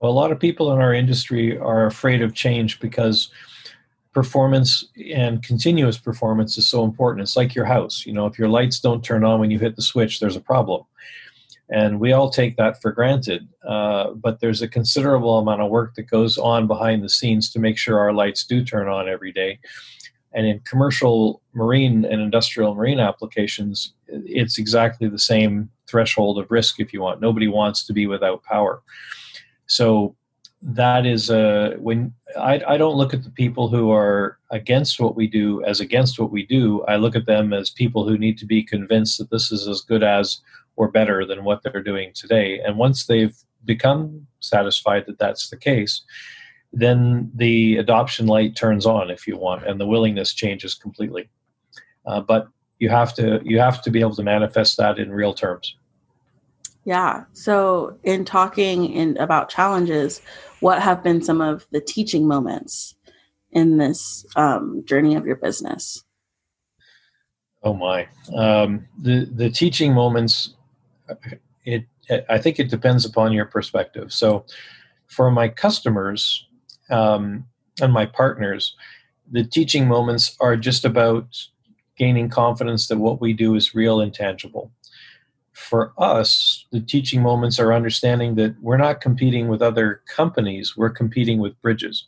Well, 0.00 0.10
a 0.10 0.14
lot 0.14 0.32
of 0.32 0.40
people 0.40 0.72
in 0.72 0.78
our 0.78 0.94
industry 0.94 1.58
are 1.58 1.84
afraid 1.84 2.22
of 2.22 2.32
change 2.32 2.80
because 2.80 3.28
performance 4.14 4.86
and 5.14 5.42
continuous 5.42 5.98
performance 5.98 6.56
is 6.56 6.66
so 6.66 6.82
important. 6.82 7.24
It's 7.24 7.36
like 7.36 7.54
your 7.54 7.66
house. 7.66 8.06
You 8.06 8.14
know, 8.14 8.24
if 8.24 8.38
your 8.38 8.48
lights 8.48 8.80
don't 8.80 9.04
turn 9.04 9.22
on 9.22 9.38
when 9.38 9.50
you 9.50 9.58
hit 9.58 9.76
the 9.76 9.82
switch, 9.82 10.18
there's 10.18 10.36
a 10.36 10.40
problem. 10.40 10.84
And 11.68 11.98
we 11.98 12.12
all 12.12 12.30
take 12.30 12.56
that 12.56 12.80
for 12.80 12.92
granted. 12.92 13.48
Uh, 13.66 14.10
but 14.10 14.40
there's 14.40 14.62
a 14.62 14.68
considerable 14.68 15.38
amount 15.38 15.62
of 15.62 15.70
work 15.70 15.94
that 15.96 16.04
goes 16.04 16.38
on 16.38 16.66
behind 16.66 17.02
the 17.02 17.08
scenes 17.08 17.50
to 17.50 17.58
make 17.58 17.76
sure 17.76 17.98
our 17.98 18.12
lights 18.12 18.44
do 18.44 18.64
turn 18.64 18.88
on 18.88 19.08
every 19.08 19.32
day. 19.32 19.58
And 20.32 20.46
in 20.46 20.60
commercial 20.60 21.40
marine 21.54 22.04
and 22.04 22.20
industrial 22.20 22.74
marine 22.74 23.00
applications, 23.00 23.94
it's 24.06 24.58
exactly 24.58 25.08
the 25.08 25.18
same 25.18 25.70
threshold 25.88 26.38
of 26.38 26.50
risk, 26.50 26.78
if 26.78 26.92
you 26.92 27.00
want. 27.00 27.20
Nobody 27.20 27.48
wants 27.48 27.84
to 27.86 27.92
be 27.92 28.06
without 28.06 28.42
power. 28.44 28.82
So 29.66 30.14
that 30.62 31.06
is 31.06 31.30
a 31.30 31.74
when 31.78 32.12
I, 32.38 32.60
I 32.66 32.76
don't 32.76 32.96
look 32.96 33.14
at 33.14 33.22
the 33.22 33.30
people 33.30 33.68
who 33.68 33.90
are 33.92 34.38
against 34.50 34.98
what 34.98 35.14
we 35.14 35.26
do 35.26 35.62
as 35.64 35.80
against 35.80 36.18
what 36.18 36.30
we 36.30 36.44
do. 36.44 36.82
I 36.84 36.96
look 36.96 37.14
at 37.14 37.26
them 37.26 37.52
as 37.52 37.70
people 37.70 38.06
who 38.06 38.18
need 38.18 38.38
to 38.38 38.46
be 38.46 38.62
convinced 38.62 39.18
that 39.18 39.30
this 39.30 39.52
is 39.52 39.68
as 39.68 39.80
good 39.80 40.02
as 40.02 40.40
or 40.76 40.90
better 40.90 41.24
than 41.24 41.44
what 41.44 41.62
they're 41.62 41.82
doing 41.82 42.12
today. 42.14 42.60
And 42.60 42.78
once 42.78 43.06
they've 43.06 43.36
become 43.64 44.26
satisfied 44.40 45.04
that 45.06 45.18
that's 45.18 45.50
the 45.50 45.56
case, 45.56 46.02
then 46.72 47.30
the 47.34 47.76
adoption 47.76 48.26
light 48.26 48.54
turns 48.54 48.86
on, 48.86 49.10
if 49.10 49.26
you 49.26 49.36
want, 49.36 49.66
and 49.66 49.80
the 49.80 49.86
willingness 49.86 50.34
changes 50.34 50.74
completely. 50.74 51.28
Uh, 52.04 52.20
but 52.20 52.48
you 52.78 52.88
have 52.90 53.14
to 53.14 53.40
you 53.42 53.58
have 53.58 53.82
to 53.82 53.90
be 53.90 54.00
able 54.00 54.14
to 54.14 54.22
manifest 54.22 54.76
that 54.76 54.98
in 54.98 55.10
real 55.10 55.32
terms. 55.32 55.76
Yeah. 56.84 57.24
So, 57.32 57.98
in 58.04 58.24
talking 58.24 58.92
in 58.92 59.16
about 59.16 59.48
challenges, 59.48 60.22
what 60.60 60.80
have 60.80 61.02
been 61.02 61.20
some 61.20 61.40
of 61.40 61.66
the 61.72 61.80
teaching 61.80 62.28
moments 62.28 62.94
in 63.50 63.78
this 63.78 64.24
um, 64.36 64.84
journey 64.84 65.16
of 65.16 65.26
your 65.26 65.36
business? 65.36 66.04
Oh 67.62 67.74
my, 67.74 68.06
um, 68.34 68.86
the 68.98 69.28
the 69.32 69.50
teaching 69.50 69.92
moments. 69.92 70.54
It 71.64 71.86
I 72.28 72.38
think 72.38 72.58
it 72.58 72.70
depends 72.70 73.04
upon 73.04 73.32
your 73.32 73.46
perspective. 73.46 74.12
So, 74.12 74.46
for 75.08 75.30
my 75.30 75.48
customers 75.48 76.46
um, 76.90 77.46
and 77.80 77.92
my 77.92 78.06
partners, 78.06 78.76
the 79.30 79.44
teaching 79.44 79.88
moments 79.88 80.36
are 80.40 80.56
just 80.56 80.84
about 80.84 81.26
gaining 81.96 82.28
confidence 82.28 82.88
that 82.88 82.98
what 82.98 83.20
we 83.20 83.32
do 83.32 83.54
is 83.54 83.74
real 83.74 84.00
and 84.00 84.14
tangible 84.14 84.70
for 85.56 85.94
us, 85.96 86.66
the 86.70 86.80
teaching 86.80 87.22
moments 87.22 87.58
are 87.58 87.72
understanding 87.72 88.34
that 88.34 88.54
we're 88.60 88.76
not 88.76 89.00
competing 89.00 89.48
with 89.48 89.62
other 89.62 90.02
companies, 90.06 90.76
we're 90.76 90.90
competing 90.90 91.38
with 91.38 91.60
bridges. 91.62 92.06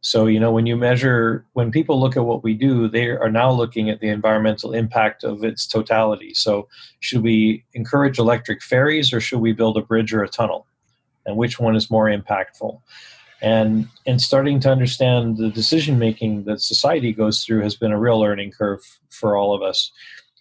So, 0.00 0.26
you 0.26 0.38
know, 0.38 0.52
when 0.52 0.66
you 0.66 0.76
measure, 0.76 1.44
when 1.54 1.72
people 1.72 2.00
look 2.00 2.16
at 2.16 2.24
what 2.24 2.44
we 2.44 2.54
do, 2.54 2.88
they 2.88 3.08
are 3.10 3.30
now 3.30 3.50
looking 3.50 3.90
at 3.90 4.00
the 4.00 4.08
environmental 4.08 4.72
impact 4.72 5.24
of 5.24 5.42
its 5.42 5.66
totality. 5.66 6.34
So, 6.34 6.68
should 7.00 7.22
we 7.22 7.64
encourage 7.74 8.18
electric 8.18 8.62
ferries 8.62 9.12
or 9.12 9.20
should 9.20 9.40
we 9.40 9.52
build 9.52 9.76
a 9.76 9.82
bridge 9.82 10.12
or 10.14 10.22
a 10.22 10.28
tunnel? 10.28 10.66
And 11.26 11.36
which 11.36 11.58
one 11.58 11.74
is 11.74 11.90
more 11.90 12.06
impactful? 12.06 12.80
And, 13.40 13.88
and 14.06 14.20
starting 14.20 14.60
to 14.60 14.70
understand 14.70 15.36
the 15.36 15.50
decision 15.50 15.98
making 15.98 16.44
that 16.44 16.60
society 16.60 17.12
goes 17.12 17.44
through 17.44 17.62
has 17.62 17.76
been 17.76 17.92
a 17.92 17.98
real 17.98 18.18
learning 18.18 18.52
curve 18.52 18.80
for 19.10 19.36
all 19.36 19.54
of 19.54 19.62
us 19.62 19.92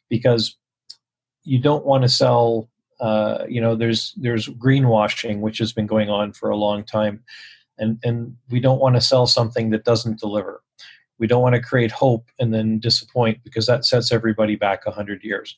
because 0.09 0.55
you 1.43 1.59
don't 1.59 1.85
want 1.85 2.03
to 2.03 2.09
sell 2.09 2.69
uh, 2.99 3.45
you 3.47 3.61
know 3.61 3.75
there's 3.75 4.13
there's 4.17 4.47
greenwashing 4.47 5.39
which 5.39 5.59
has 5.59 5.71
been 5.71 5.85
going 5.85 6.09
on 6.09 6.33
for 6.33 6.49
a 6.49 6.57
long 6.57 6.83
time 6.83 7.23
and 7.79 7.99
and 8.03 8.35
we 8.49 8.59
don't 8.59 8.79
want 8.79 8.95
to 8.95 9.01
sell 9.01 9.27
something 9.27 9.69
that 9.71 9.85
doesn't 9.85 10.19
deliver. 10.19 10.61
We 11.19 11.27
don't 11.27 11.41
want 11.41 11.55
to 11.55 11.61
create 11.61 11.91
hope 11.91 12.27
and 12.39 12.53
then 12.53 12.79
disappoint 12.79 13.39
because 13.43 13.65
that 13.65 13.85
sets 13.85 14.11
everybody 14.11 14.55
back 14.55 14.85
100 14.85 15.23
years. 15.23 15.55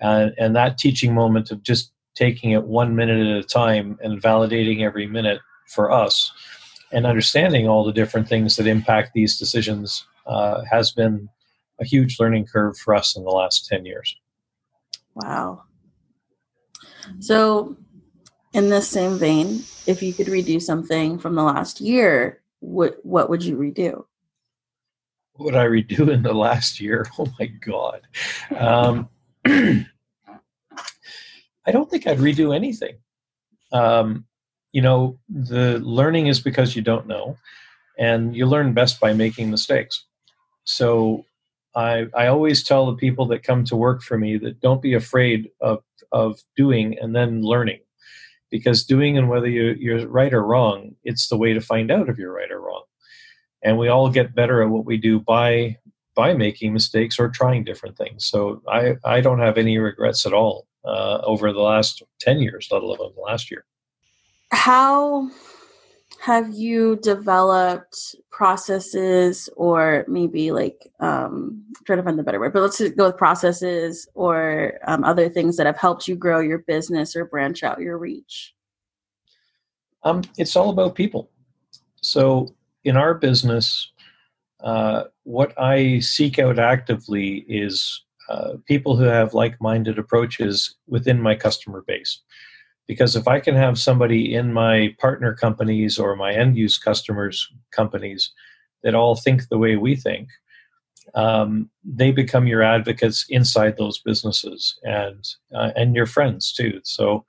And 0.00 0.34
and 0.38 0.56
that 0.56 0.78
teaching 0.78 1.14
moment 1.14 1.50
of 1.50 1.62
just 1.62 1.92
taking 2.14 2.50
it 2.50 2.64
one 2.64 2.96
minute 2.96 3.26
at 3.26 3.44
a 3.44 3.46
time 3.46 3.98
and 4.02 4.20
validating 4.20 4.82
every 4.82 5.06
minute 5.06 5.40
for 5.66 5.90
us 5.90 6.32
and 6.92 7.06
understanding 7.06 7.68
all 7.68 7.84
the 7.84 7.92
different 7.92 8.28
things 8.28 8.56
that 8.56 8.66
impact 8.66 9.12
these 9.14 9.38
decisions 9.38 10.04
uh, 10.26 10.62
has 10.70 10.90
been 10.90 11.28
a 11.80 11.84
huge 11.84 12.18
learning 12.18 12.46
curve 12.46 12.76
for 12.76 12.94
us 12.94 13.16
in 13.16 13.24
the 13.24 13.30
last 13.30 13.66
10 13.66 13.86
years. 13.86 14.16
Wow. 15.14 15.62
So, 17.18 17.76
in 18.52 18.68
this 18.68 18.88
same 18.88 19.18
vein, 19.18 19.62
if 19.86 20.02
you 20.02 20.12
could 20.12 20.26
redo 20.26 20.60
something 20.60 21.18
from 21.18 21.34
the 21.34 21.42
last 21.42 21.80
year, 21.80 22.40
what 22.60 23.04
what 23.04 23.30
would 23.30 23.44
you 23.44 23.56
redo? 23.56 24.04
What 25.34 25.44
would 25.46 25.56
I 25.56 25.66
redo 25.66 26.08
in 26.12 26.22
the 26.22 26.34
last 26.34 26.80
year? 26.80 27.06
Oh 27.18 27.26
my 27.38 27.46
god. 27.46 28.02
Um, 28.56 29.08
I 31.66 31.72
don't 31.72 31.90
think 31.90 32.06
I'd 32.06 32.18
redo 32.18 32.54
anything. 32.54 32.96
Um, 33.72 34.24
you 34.72 34.82
know, 34.82 35.18
the 35.28 35.78
learning 35.80 36.26
is 36.26 36.40
because 36.40 36.74
you 36.74 36.82
don't 36.82 37.06
know, 37.06 37.36
and 37.98 38.34
you 38.34 38.46
learn 38.46 38.72
best 38.72 39.00
by 39.00 39.12
making 39.12 39.50
mistakes. 39.50 40.04
So 40.64 41.24
I, 41.74 42.06
I 42.14 42.26
always 42.26 42.62
tell 42.62 42.86
the 42.86 42.96
people 42.96 43.26
that 43.26 43.42
come 43.42 43.64
to 43.64 43.76
work 43.76 44.02
for 44.02 44.18
me 44.18 44.36
that 44.38 44.60
don't 44.60 44.82
be 44.82 44.94
afraid 44.94 45.50
of, 45.60 45.82
of 46.12 46.40
doing 46.56 46.98
and 46.98 47.14
then 47.14 47.42
learning. 47.42 47.80
Because 48.50 48.84
doing 48.84 49.16
and 49.16 49.28
whether 49.28 49.48
you, 49.48 49.76
you're 49.78 50.08
right 50.08 50.32
or 50.34 50.42
wrong, 50.42 50.96
it's 51.04 51.28
the 51.28 51.36
way 51.36 51.52
to 51.52 51.60
find 51.60 51.90
out 51.90 52.08
if 52.08 52.18
you're 52.18 52.34
right 52.34 52.50
or 52.50 52.60
wrong. 52.60 52.82
And 53.62 53.78
we 53.78 53.88
all 53.88 54.10
get 54.10 54.34
better 54.34 54.62
at 54.62 54.70
what 54.70 54.84
we 54.84 54.96
do 54.96 55.20
by 55.20 55.76
by 56.14 56.34
making 56.34 56.72
mistakes 56.72 57.18
or 57.18 57.28
trying 57.28 57.64
different 57.64 57.96
things. 57.96 58.26
So 58.26 58.62
I, 58.68 58.96
I 59.04 59.20
don't 59.20 59.38
have 59.38 59.56
any 59.56 59.78
regrets 59.78 60.26
at 60.26 60.32
all 60.32 60.66
uh, 60.84 61.18
over 61.22 61.52
the 61.52 61.60
last 61.60 62.02
10 62.20 62.40
years, 62.40 62.68
let 62.70 62.82
alone 62.82 63.12
the 63.14 63.22
last 63.22 63.50
year. 63.50 63.64
How 64.50 65.30
have 66.20 66.52
you 66.52 66.96
developed 66.96 68.14
processes 68.30 69.48
or 69.56 70.04
maybe 70.06 70.52
like 70.52 70.92
um 71.00 71.64
trying 71.86 71.96
to 71.96 72.02
find 72.02 72.18
the 72.18 72.22
better 72.22 72.38
word 72.38 72.52
but 72.52 72.60
let's 72.60 72.78
go 72.90 73.06
with 73.06 73.16
processes 73.16 74.06
or 74.14 74.74
um, 74.86 75.02
other 75.02 75.30
things 75.30 75.56
that 75.56 75.64
have 75.64 75.78
helped 75.78 76.06
you 76.06 76.14
grow 76.14 76.38
your 76.40 76.58
business 76.58 77.16
or 77.16 77.24
branch 77.24 77.62
out 77.62 77.80
your 77.80 77.96
reach? 77.96 78.54
Um 80.02 80.22
it's 80.36 80.56
all 80.56 80.70
about 80.70 80.94
people. 80.94 81.30
So 82.02 82.54
in 82.84 82.96
our 82.96 83.14
business 83.14 83.90
uh, 84.62 85.04
what 85.22 85.58
i 85.58 85.98
seek 86.00 86.38
out 86.38 86.58
actively 86.58 87.46
is 87.48 88.04
uh, 88.28 88.52
people 88.66 88.94
who 88.94 89.04
have 89.04 89.32
like-minded 89.32 89.98
approaches 89.98 90.76
within 90.86 91.20
my 91.20 91.34
customer 91.34 91.82
base 91.86 92.20
because 92.90 93.14
if 93.14 93.28
I 93.28 93.38
can 93.38 93.54
have 93.54 93.78
somebody 93.78 94.34
in 94.34 94.52
my 94.52 94.96
partner 94.98 95.32
companies 95.32 95.96
or 95.96 96.16
my 96.16 96.32
end 96.32 96.56
use 96.56 96.76
customers 96.76 97.48
companies 97.70 98.32
that 98.82 98.96
all 98.96 99.14
think 99.14 99.46
the 99.48 99.58
way 99.58 99.76
we 99.76 99.94
think, 99.94 100.28
um, 101.14 101.70
they 101.84 102.10
become 102.10 102.48
your 102.48 102.64
advocates 102.64 103.26
inside 103.28 103.76
those 103.76 104.00
businesses 104.00 104.76
and 104.82 105.24
uh, 105.54 105.70
and 105.76 105.94
your 105.94 106.06
friends 106.06 106.52
too. 106.52 106.80
So 106.82 107.24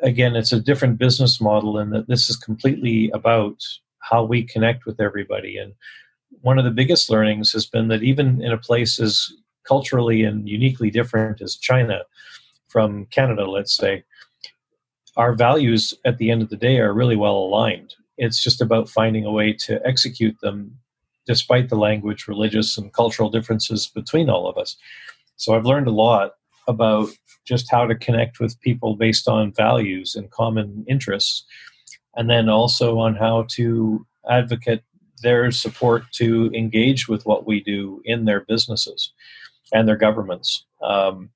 again, 0.00 0.34
it's 0.34 0.50
a 0.50 0.58
different 0.58 0.96
business 0.96 1.42
model 1.42 1.78
in 1.78 1.90
that 1.90 2.08
this 2.08 2.30
is 2.30 2.36
completely 2.36 3.10
about 3.12 3.62
how 3.98 4.24
we 4.24 4.42
connect 4.42 4.86
with 4.86 4.98
everybody. 4.98 5.58
And 5.58 5.74
one 6.40 6.58
of 6.58 6.64
the 6.64 6.78
biggest 6.80 7.10
learnings 7.10 7.52
has 7.52 7.66
been 7.66 7.88
that 7.88 8.02
even 8.02 8.42
in 8.42 8.50
a 8.50 8.56
place 8.56 8.98
as 8.98 9.30
culturally 9.64 10.24
and 10.24 10.48
uniquely 10.48 10.90
different 10.90 11.42
as 11.42 11.56
China 11.56 11.98
from 12.68 13.04
Canada, 13.10 13.44
let's 13.44 13.76
say, 13.76 14.04
our 15.16 15.34
values 15.34 15.94
at 16.04 16.18
the 16.18 16.30
end 16.30 16.42
of 16.42 16.50
the 16.50 16.56
day 16.56 16.78
are 16.78 16.92
really 16.92 17.16
well 17.16 17.36
aligned. 17.36 17.94
It's 18.16 18.42
just 18.42 18.60
about 18.60 18.88
finding 18.88 19.24
a 19.24 19.32
way 19.32 19.52
to 19.64 19.80
execute 19.86 20.36
them 20.40 20.78
despite 21.26 21.68
the 21.68 21.76
language, 21.76 22.28
religious, 22.28 22.76
and 22.76 22.92
cultural 22.92 23.30
differences 23.30 23.86
between 23.86 24.28
all 24.28 24.48
of 24.48 24.56
us. 24.58 24.76
So 25.36 25.54
I've 25.54 25.66
learned 25.66 25.86
a 25.86 25.92
lot 25.92 26.32
about 26.66 27.08
just 27.44 27.70
how 27.70 27.86
to 27.86 27.94
connect 27.94 28.40
with 28.40 28.60
people 28.60 28.96
based 28.96 29.28
on 29.28 29.52
values 29.52 30.14
and 30.14 30.30
common 30.30 30.84
interests, 30.88 31.44
and 32.14 32.28
then 32.28 32.48
also 32.48 32.98
on 32.98 33.14
how 33.14 33.46
to 33.50 34.06
advocate 34.28 34.82
their 35.22 35.50
support 35.50 36.04
to 36.12 36.50
engage 36.54 37.08
with 37.08 37.24
what 37.26 37.46
we 37.46 37.62
do 37.62 38.00
in 38.04 38.24
their 38.24 38.40
businesses 38.40 39.12
and 39.72 39.86
their 39.86 39.96
governments. 39.96 40.64
Um, 40.82 41.30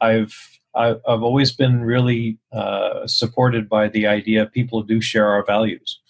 I, 0.00 0.26
I've 0.74 1.00
I've 1.06 1.22
always 1.22 1.52
been 1.52 1.82
really 1.82 2.38
uh, 2.52 3.06
supported 3.06 3.68
by 3.68 3.88
the 3.88 4.06
idea 4.06 4.46
people 4.46 4.82
do 4.82 5.00
share 5.00 5.26
our 5.26 5.44
values. 5.44 6.00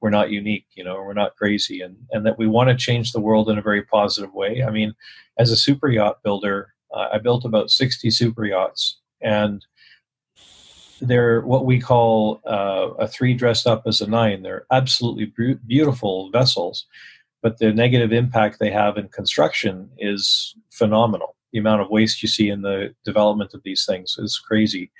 We're 0.00 0.10
not 0.10 0.30
unique, 0.30 0.66
you 0.74 0.82
know, 0.82 0.96
we're 0.96 1.12
not 1.12 1.36
crazy, 1.36 1.80
and, 1.80 1.96
and 2.10 2.26
that 2.26 2.38
we 2.38 2.48
want 2.48 2.70
to 2.70 2.76
change 2.76 3.12
the 3.12 3.20
world 3.20 3.48
in 3.48 3.58
a 3.58 3.62
very 3.62 3.82
positive 3.82 4.34
way. 4.34 4.62
I 4.66 4.70
mean, 4.70 4.94
as 5.38 5.50
a 5.50 5.56
super 5.56 5.88
yacht 5.88 6.22
builder, 6.24 6.74
uh, 6.92 7.08
I 7.12 7.18
built 7.18 7.44
about 7.44 7.70
60 7.70 8.10
super 8.10 8.44
yachts, 8.44 8.98
and 9.20 9.64
they're 11.00 11.40
what 11.42 11.66
we 11.66 11.80
call 11.80 12.40
uh, 12.46 12.90
a 12.98 13.08
three 13.08 13.34
dressed 13.34 13.66
up 13.66 13.82
as 13.86 14.00
a 14.00 14.06
nine. 14.08 14.42
They're 14.42 14.66
absolutely 14.70 15.32
beautiful 15.66 16.30
vessels, 16.30 16.86
but 17.42 17.58
the 17.58 17.72
negative 17.72 18.12
impact 18.12 18.58
they 18.58 18.70
have 18.70 18.96
in 18.96 19.08
construction 19.08 19.90
is 19.98 20.54
phenomenal. 20.70 21.31
The 21.52 21.58
amount 21.58 21.82
of 21.82 21.90
waste 21.90 22.22
you 22.22 22.28
see 22.28 22.48
in 22.48 22.62
the 22.62 22.94
development 23.04 23.54
of 23.54 23.62
these 23.62 23.84
things 23.84 24.16
is 24.18 24.38
crazy, 24.38 24.90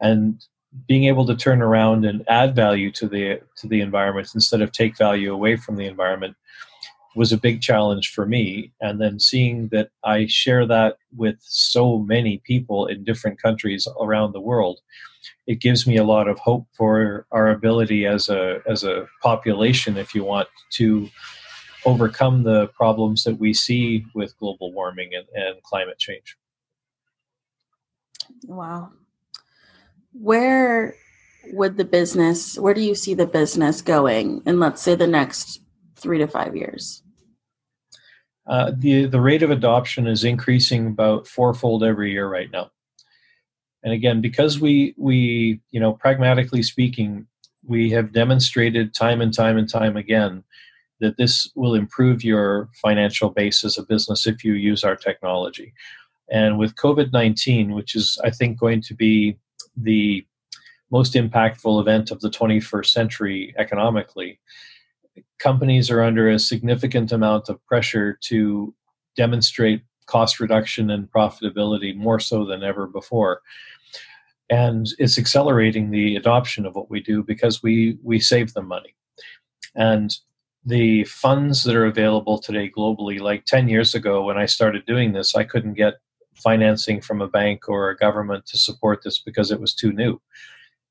and 0.00 0.42
being 0.86 1.04
able 1.04 1.26
to 1.26 1.36
turn 1.36 1.62
around 1.62 2.04
and 2.04 2.24
add 2.28 2.54
value 2.54 2.90
to 2.92 3.08
the 3.08 3.40
to 3.56 3.66
the 3.66 3.80
environment 3.80 4.28
instead 4.34 4.62
of 4.62 4.72
take 4.72 4.96
value 4.96 5.32
away 5.32 5.56
from 5.56 5.76
the 5.76 5.86
environment 5.86 6.36
was 7.16 7.32
a 7.32 7.38
big 7.38 7.60
challenge 7.60 8.12
for 8.12 8.24
me. 8.24 8.70
And 8.80 9.00
then 9.00 9.18
seeing 9.18 9.68
that 9.68 9.90
i 10.04 10.26
share 10.26 10.66
that 10.66 10.96
with 11.16 11.36
so 11.40 11.98
many 11.98 12.38
people 12.44 12.86
in 12.86 13.04
different 13.04 13.42
countries 13.42 13.88
around 14.00 14.32
the 14.32 14.40
world 14.40 14.80
it 15.46 15.60
gives 15.60 15.86
me 15.86 15.96
a 15.96 16.04
lot 16.04 16.28
of 16.28 16.38
hope 16.38 16.66
for 16.76 17.26
our 17.32 17.50
ability 17.50 18.06
as 18.06 18.28
a 18.28 18.60
as 18.66 18.84
a 18.84 19.06
population 19.22 19.96
if 19.96 20.14
you 20.14 20.24
want 20.24 20.48
to 20.70 21.08
overcome 21.84 22.42
the 22.42 22.68
problems 22.68 23.24
that 23.24 23.38
we 23.38 23.52
see 23.52 24.04
with 24.14 24.36
global 24.38 24.72
warming 24.72 25.10
and, 25.14 25.26
and 25.34 25.62
climate 25.62 25.98
change. 25.98 26.36
Wow. 28.44 28.90
Where 30.12 30.94
would 31.52 31.76
the 31.76 31.84
business 31.84 32.58
where 32.58 32.74
do 32.74 32.82
you 32.82 32.94
see 32.94 33.14
the 33.14 33.26
business 33.26 33.80
going 33.80 34.42
in 34.44 34.60
let's 34.60 34.82
say 34.82 34.94
the 34.94 35.06
next 35.06 35.62
three 35.96 36.18
to 36.18 36.26
five 36.26 36.54
years? 36.54 37.02
Uh, 38.46 38.72
the 38.76 39.06
the 39.06 39.20
rate 39.20 39.42
of 39.42 39.50
adoption 39.50 40.06
is 40.06 40.24
increasing 40.24 40.88
about 40.88 41.26
fourfold 41.26 41.84
every 41.84 42.12
year 42.12 42.28
right 42.28 42.50
now. 42.52 42.70
And 43.82 43.92
again 43.92 44.20
because 44.20 44.60
we 44.60 44.94
we 44.98 45.60
you 45.70 45.80
know 45.80 45.92
pragmatically 45.92 46.62
speaking 46.62 47.26
we 47.64 47.90
have 47.90 48.12
demonstrated 48.12 48.94
time 48.94 49.20
and 49.20 49.32
time 49.32 49.56
and 49.56 49.68
time 49.68 49.96
again 49.96 50.44
that 51.00 51.16
this 51.16 51.50
will 51.54 51.74
improve 51.74 52.22
your 52.22 52.68
financial 52.74 53.30
base 53.30 53.64
as 53.64 53.78
a 53.78 53.82
business 53.82 54.26
if 54.26 54.44
you 54.44 54.54
use 54.54 54.84
our 54.84 54.96
technology 54.96 55.72
and 56.30 56.58
with 56.58 56.74
covid-19 56.76 57.74
which 57.74 57.94
is 57.94 58.18
i 58.24 58.30
think 58.30 58.58
going 58.58 58.80
to 58.80 58.94
be 58.94 59.36
the 59.76 60.24
most 60.90 61.14
impactful 61.14 61.80
event 61.80 62.10
of 62.10 62.20
the 62.20 62.30
21st 62.30 62.86
century 62.86 63.54
economically. 63.58 64.40
Companies 65.38 65.90
are 65.90 66.02
under 66.02 66.28
a 66.28 66.38
significant 66.38 67.12
amount 67.12 67.48
of 67.48 67.64
pressure 67.66 68.18
to 68.22 68.74
demonstrate 69.16 69.82
cost 70.06 70.40
reduction 70.40 70.90
and 70.90 71.10
profitability 71.10 71.96
more 71.96 72.18
so 72.18 72.44
than 72.44 72.64
ever 72.64 72.86
before. 72.86 73.40
And 74.50 74.88
it's 74.98 75.18
accelerating 75.18 75.90
the 75.90 76.16
adoption 76.16 76.66
of 76.66 76.74
what 76.74 76.90
we 76.90 77.00
do 77.00 77.22
because 77.22 77.62
we, 77.62 77.96
we 78.02 78.18
save 78.18 78.52
them 78.52 78.66
money. 78.66 78.94
And 79.76 80.16
the 80.64 81.04
funds 81.04 81.62
that 81.64 81.74
are 81.74 81.86
available 81.86 82.38
today 82.38 82.70
globally, 82.70 83.20
like 83.20 83.44
10 83.46 83.68
years 83.68 83.94
ago 83.94 84.22
when 84.22 84.36
I 84.36 84.46
started 84.46 84.84
doing 84.86 85.12
this, 85.12 85.34
I 85.34 85.44
couldn't 85.44 85.74
get 85.74 85.94
financing 86.34 87.00
from 87.00 87.20
a 87.20 87.28
bank 87.28 87.68
or 87.68 87.90
a 87.90 87.96
government 87.96 88.46
to 88.46 88.58
support 88.58 89.02
this 89.02 89.18
because 89.18 89.50
it 89.50 89.60
was 89.60 89.74
too 89.74 89.92
new. 89.92 90.20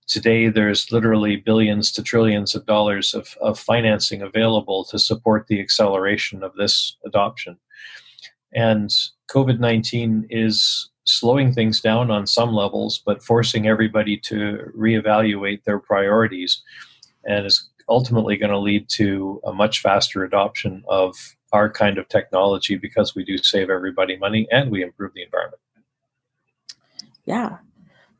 Today, 0.07 0.49
there's 0.49 0.91
literally 0.91 1.35
billions 1.35 1.91
to 1.91 2.01
trillions 2.01 2.55
of 2.55 2.65
dollars 2.65 3.13
of, 3.13 3.35
of 3.41 3.59
financing 3.59 4.23
available 4.23 4.83
to 4.85 4.97
support 4.97 5.45
the 5.47 5.59
acceleration 5.59 6.43
of 6.43 6.55
this 6.55 6.97
adoption. 7.05 7.57
And 8.53 8.89
COVID 9.29 9.59
19 9.59 10.27
is 10.31 10.89
slowing 11.03 11.53
things 11.53 11.79
down 11.79 12.09
on 12.09 12.25
some 12.25 12.53
levels, 12.53 13.01
but 13.05 13.23
forcing 13.23 13.67
everybody 13.67 14.17
to 14.17 14.71
reevaluate 14.75 15.63
their 15.63 15.79
priorities 15.79 16.63
and 17.25 17.45
is 17.45 17.68
ultimately 17.89 18.37
going 18.37 18.51
to 18.51 18.59
lead 18.59 18.87
to 18.89 19.41
a 19.45 19.53
much 19.53 19.81
faster 19.81 20.23
adoption 20.23 20.83
of 20.87 21.15
our 21.51 21.69
kind 21.69 21.97
of 21.97 22.07
technology 22.07 22.75
because 22.75 23.15
we 23.15 23.23
do 23.23 23.37
save 23.37 23.69
everybody 23.69 24.17
money 24.17 24.47
and 24.51 24.71
we 24.71 24.83
improve 24.83 25.13
the 25.13 25.23
environment. 25.23 25.61
Yeah. 27.25 27.57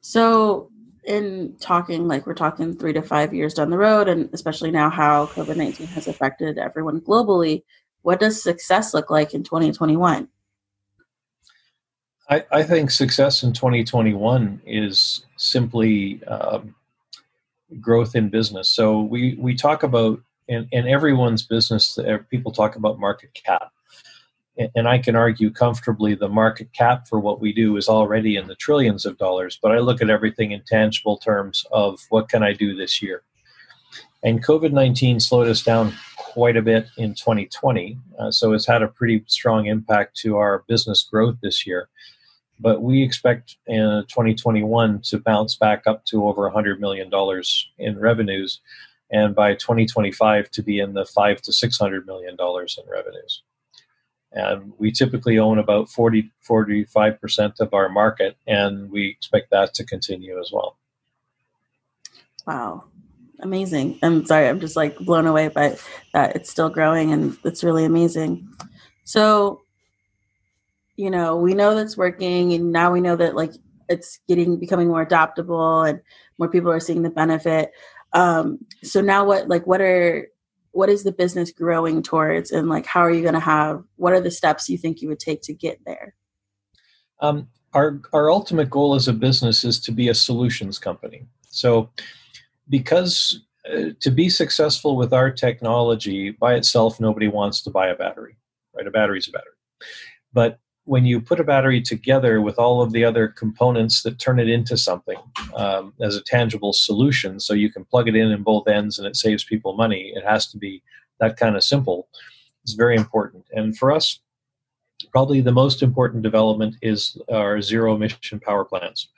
So, 0.01 0.69
in 1.03 1.55
talking, 1.59 2.07
like 2.07 2.27
we're 2.27 2.33
talking 2.33 2.75
three 2.75 2.93
to 2.93 3.01
five 3.01 3.33
years 3.33 3.53
down 3.53 3.69
the 3.69 3.77
road, 3.77 4.07
and 4.07 4.29
especially 4.33 4.69
now 4.69 4.89
how 4.89 5.27
COVID 5.27 5.55
19 5.55 5.87
has 5.87 6.07
affected 6.07 6.57
everyone 6.57 7.01
globally, 7.01 7.63
what 8.01 8.19
does 8.19 8.41
success 8.41 8.93
look 8.93 9.09
like 9.09 9.33
in 9.33 9.43
2021? 9.43 10.27
I, 12.29 12.45
I 12.51 12.63
think 12.63 12.91
success 12.91 13.41
in 13.41 13.53
2021 13.53 14.61
is 14.65 15.25
simply 15.35 16.23
um, 16.25 16.75
growth 17.79 18.15
in 18.15 18.29
business. 18.29 18.69
So 18.69 19.01
we, 19.01 19.35
we 19.39 19.55
talk 19.55 19.83
about 19.83 20.21
in, 20.47 20.67
in 20.71 20.87
everyone's 20.87 21.43
business, 21.43 21.97
people 22.29 22.51
talk 22.51 22.75
about 22.75 22.99
market 22.99 23.33
cap. 23.33 23.71
And 24.75 24.89
I 24.89 24.97
can 24.97 25.15
argue 25.15 25.51
comfortably 25.51 26.15
the 26.15 26.27
market 26.27 26.73
cap 26.73 27.07
for 27.07 27.17
what 27.17 27.39
we 27.39 27.53
do 27.53 27.77
is 27.77 27.87
already 27.87 28.35
in 28.35 28.47
the 28.47 28.55
trillions 28.55 29.05
of 29.05 29.17
dollars, 29.17 29.57
but 29.61 29.71
I 29.71 29.79
look 29.79 30.01
at 30.01 30.09
everything 30.09 30.51
in 30.51 30.63
tangible 30.67 31.17
terms 31.17 31.65
of 31.71 32.01
what 32.09 32.27
can 32.27 32.43
I 32.43 32.51
do 32.51 32.75
this 32.75 33.01
year. 33.01 33.23
And 34.21 34.43
COVID 34.43 34.73
19 34.73 35.21
slowed 35.21 35.47
us 35.47 35.63
down 35.63 35.93
quite 36.17 36.57
a 36.57 36.61
bit 36.61 36.87
in 36.97 37.13
2020, 37.13 37.97
uh, 38.19 38.31
so 38.31 38.51
it's 38.51 38.65
had 38.65 38.81
a 38.81 38.89
pretty 38.89 39.23
strong 39.27 39.67
impact 39.67 40.17
to 40.17 40.35
our 40.35 40.65
business 40.67 41.03
growth 41.03 41.37
this 41.41 41.65
year. 41.65 41.87
But 42.59 42.81
we 42.81 43.03
expect 43.03 43.57
uh, 43.69 43.73
in 43.73 44.05
2021 44.09 45.01
to 45.05 45.19
bounce 45.19 45.55
back 45.55 45.83
up 45.87 46.05
to 46.05 46.27
over 46.27 46.49
$100 46.49 46.79
million 46.79 47.09
in 47.77 47.99
revenues 47.99 48.59
and 49.11 49.35
by 49.35 49.53
2025 49.53 50.51
to 50.51 50.61
be 50.61 50.79
in 50.79 50.93
the 50.93 51.05
five 51.05 51.41
to 51.41 51.53
600 51.53 52.05
million 52.05 52.35
dollars 52.35 52.77
in 52.81 52.89
revenues. 52.91 53.43
And 54.31 54.73
we 54.77 54.91
typically 54.91 55.39
own 55.39 55.57
about 55.57 55.89
40, 55.89 56.31
45% 56.47 57.59
of 57.59 57.73
our 57.73 57.89
market, 57.89 58.37
and 58.45 58.91
we 58.91 59.07
expect 59.07 59.49
that 59.49 59.73
to 59.75 59.83
continue 59.83 60.39
as 60.39 60.51
well. 60.53 60.77
Wow. 62.45 62.83
Amazing. 63.39 63.97
I'm 64.03 64.25
sorry, 64.25 64.47
I'm 64.47 64.59
just 64.59 64.75
like 64.75 64.97
blown 64.97 65.25
away 65.25 65.47
by 65.47 65.77
that. 66.13 66.35
It's 66.35 66.49
still 66.49 66.69
growing 66.69 67.11
and 67.13 67.37
it's 67.43 67.63
really 67.63 67.85
amazing. 67.85 68.47
So, 69.03 69.61
you 70.99 71.09
know, 71.09 71.37
we 71.37 71.53
know 71.53 71.75
that's 71.75 71.95
working, 71.95 72.51
and 72.51 72.73
now 72.73 72.91
we 72.91 72.99
know 72.99 73.15
that 73.15 73.33
like 73.33 73.53
it's 73.87 74.19
getting 74.27 74.59
becoming 74.59 74.89
more 74.89 75.01
adaptable 75.01 75.83
and 75.83 76.01
more 76.37 76.49
people 76.49 76.69
are 76.69 76.79
seeing 76.81 77.03
the 77.03 77.09
benefit. 77.09 77.71
Um 78.11 78.59
so 78.83 78.99
now 78.99 79.23
what 79.23 79.47
like 79.47 79.65
what 79.65 79.79
are 79.79 80.27
what 80.71 80.89
is 80.89 81.03
the 81.03 81.11
business 81.13 81.51
growing 81.51 82.03
towards 82.03 82.51
and 82.51 82.67
like 82.67 82.85
how 82.85 82.99
are 82.99 83.11
you 83.11 83.21
going 83.21 83.33
to 83.33 83.39
have 83.39 83.83
what 83.95 84.13
are 84.13 84.19
the 84.21 84.29
steps 84.29 84.69
you 84.69 84.77
think 84.77 85.01
you 85.01 85.07
would 85.07 85.19
take 85.19 85.41
to 85.43 85.53
get 85.53 85.79
there? 85.85 86.15
Um, 87.21 87.47
our 87.73 88.01
our 88.11 88.29
ultimate 88.29 88.69
goal 88.69 88.93
as 88.93 89.07
a 89.07 89.13
business 89.13 89.63
is 89.63 89.79
to 89.81 89.91
be 89.93 90.09
a 90.09 90.13
solutions 90.13 90.77
company. 90.77 91.25
So 91.49 91.89
because 92.67 93.41
uh, 93.71 93.91
to 94.01 94.11
be 94.11 94.29
successful 94.29 94.97
with 94.97 95.13
our 95.13 95.31
technology 95.31 96.31
by 96.31 96.55
itself 96.55 96.99
nobody 96.99 97.29
wants 97.29 97.61
to 97.61 97.69
buy 97.69 97.87
a 97.87 97.95
battery 97.95 98.35
right? 98.75 98.87
A 98.87 98.91
battery's 98.91 99.27
a 99.27 99.31
battery. 99.31 99.53
But 100.33 100.59
when 100.89 101.05
you 101.05 101.21
put 101.21 101.39
a 101.39 101.43
battery 101.43 101.79
together 101.79 102.41
with 102.41 102.57
all 102.57 102.81
of 102.81 102.91
the 102.91 103.05
other 103.05 103.27
components 103.27 104.01
that 104.01 104.17
turn 104.17 104.39
it 104.39 104.49
into 104.49 104.75
something 104.75 105.19
um, 105.55 105.93
as 106.01 106.15
a 106.15 106.23
tangible 106.23 106.73
solution, 106.73 107.39
so 107.39 107.53
you 107.53 107.71
can 107.71 107.85
plug 107.85 108.07
it 108.07 108.15
in 108.15 108.31
in 108.31 108.41
both 108.41 108.67
ends 108.67 108.97
and 108.97 109.07
it 109.07 109.15
saves 109.15 109.43
people 109.43 109.73
money, 109.75 110.11
it 110.15 110.25
has 110.25 110.47
to 110.47 110.57
be 110.57 110.81
that 111.19 111.37
kind 111.37 111.55
of 111.55 111.63
simple. 111.63 112.07
It's 112.63 112.73
very 112.73 112.95
important. 112.95 113.45
And 113.51 113.77
for 113.77 113.91
us, 113.91 114.19
probably 115.11 115.41
the 115.41 115.51
most 115.51 115.83
important 115.83 116.23
development 116.23 116.75
is 116.81 117.21
our 117.31 117.61
zero 117.61 117.93
emission 117.95 118.39
power 118.39 118.65
plants. 118.65 119.09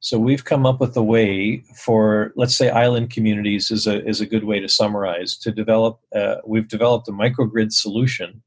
So 0.00 0.18
we've 0.18 0.46
come 0.46 0.64
up 0.64 0.80
with 0.80 0.96
a 0.96 1.02
way 1.02 1.62
for, 1.76 2.32
let's 2.36 2.56
say, 2.56 2.70
island 2.70 3.10
communities 3.10 3.70
is 3.70 3.86
a 3.86 4.02
is 4.08 4.22
a 4.22 4.26
good 4.26 4.44
way 4.44 4.60
to 4.60 4.68
summarize. 4.68 5.36
To 5.44 5.52
develop, 5.52 6.00
uh, 6.16 6.36
we've 6.46 6.68
developed 6.68 7.06
a 7.08 7.12
microgrid 7.12 7.70
solution 7.70 8.42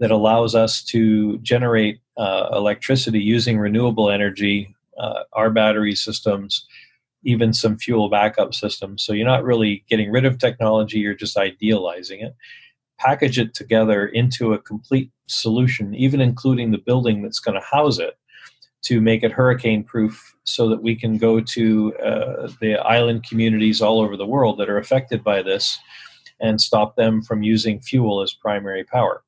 that 0.00 0.10
allows 0.10 0.54
us 0.54 0.82
to 0.82 1.38
generate 1.38 2.00
uh, 2.16 2.48
electricity 2.52 3.20
using 3.20 3.58
renewable 3.58 4.10
energy, 4.10 4.74
uh, 4.98 5.22
our 5.34 5.50
battery 5.50 5.94
systems, 5.94 6.66
even 7.22 7.52
some 7.52 7.76
fuel 7.76 8.08
backup 8.08 8.54
systems. 8.54 9.04
So 9.04 9.12
you're 9.12 9.26
not 9.26 9.44
really 9.44 9.84
getting 9.88 10.10
rid 10.10 10.24
of 10.24 10.38
technology; 10.38 10.98
you're 10.98 11.14
just 11.14 11.36
idealizing 11.36 12.20
it. 12.20 12.34
Package 12.98 13.38
it 13.38 13.54
together 13.54 14.06
into 14.06 14.52
a 14.54 14.58
complete 14.58 15.10
solution, 15.26 15.94
even 15.94 16.20
including 16.20 16.70
the 16.70 16.78
building 16.78 17.22
that's 17.22 17.38
going 17.38 17.58
to 17.58 17.66
house 17.66 17.98
it, 17.98 18.18
to 18.82 19.02
make 19.02 19.22
it 19.22 19.32
hurricane 19.32 19.84
proof 19.84 20.34
so 20.44 20.68
that 20.70 20.82
we 20.82 20.96
can 20.96 21.18
go 21.18 21.40
to 21.40 21.94
uh, 21.98 22.48
the 22.60 22.76
island 22.76 23.24
communities 23.28 23.82
all 23.82 24.00
over 24.00 24.16
the 24.16 24.26
world 24.26 24.58
that 24.58 24.70
are 24.70 24.78
affected 24.78 25.22
by 25.22 25.42
this 25.42 25.78
and 26.40 26.58
stop 26.58 26.96
them 26.96 27.20
from 27.20 27.42
using 27.42 27.80
fuel 27.80 28.22
as 28.22 28.32
primary 28.32 28.82
power 28.82 29.22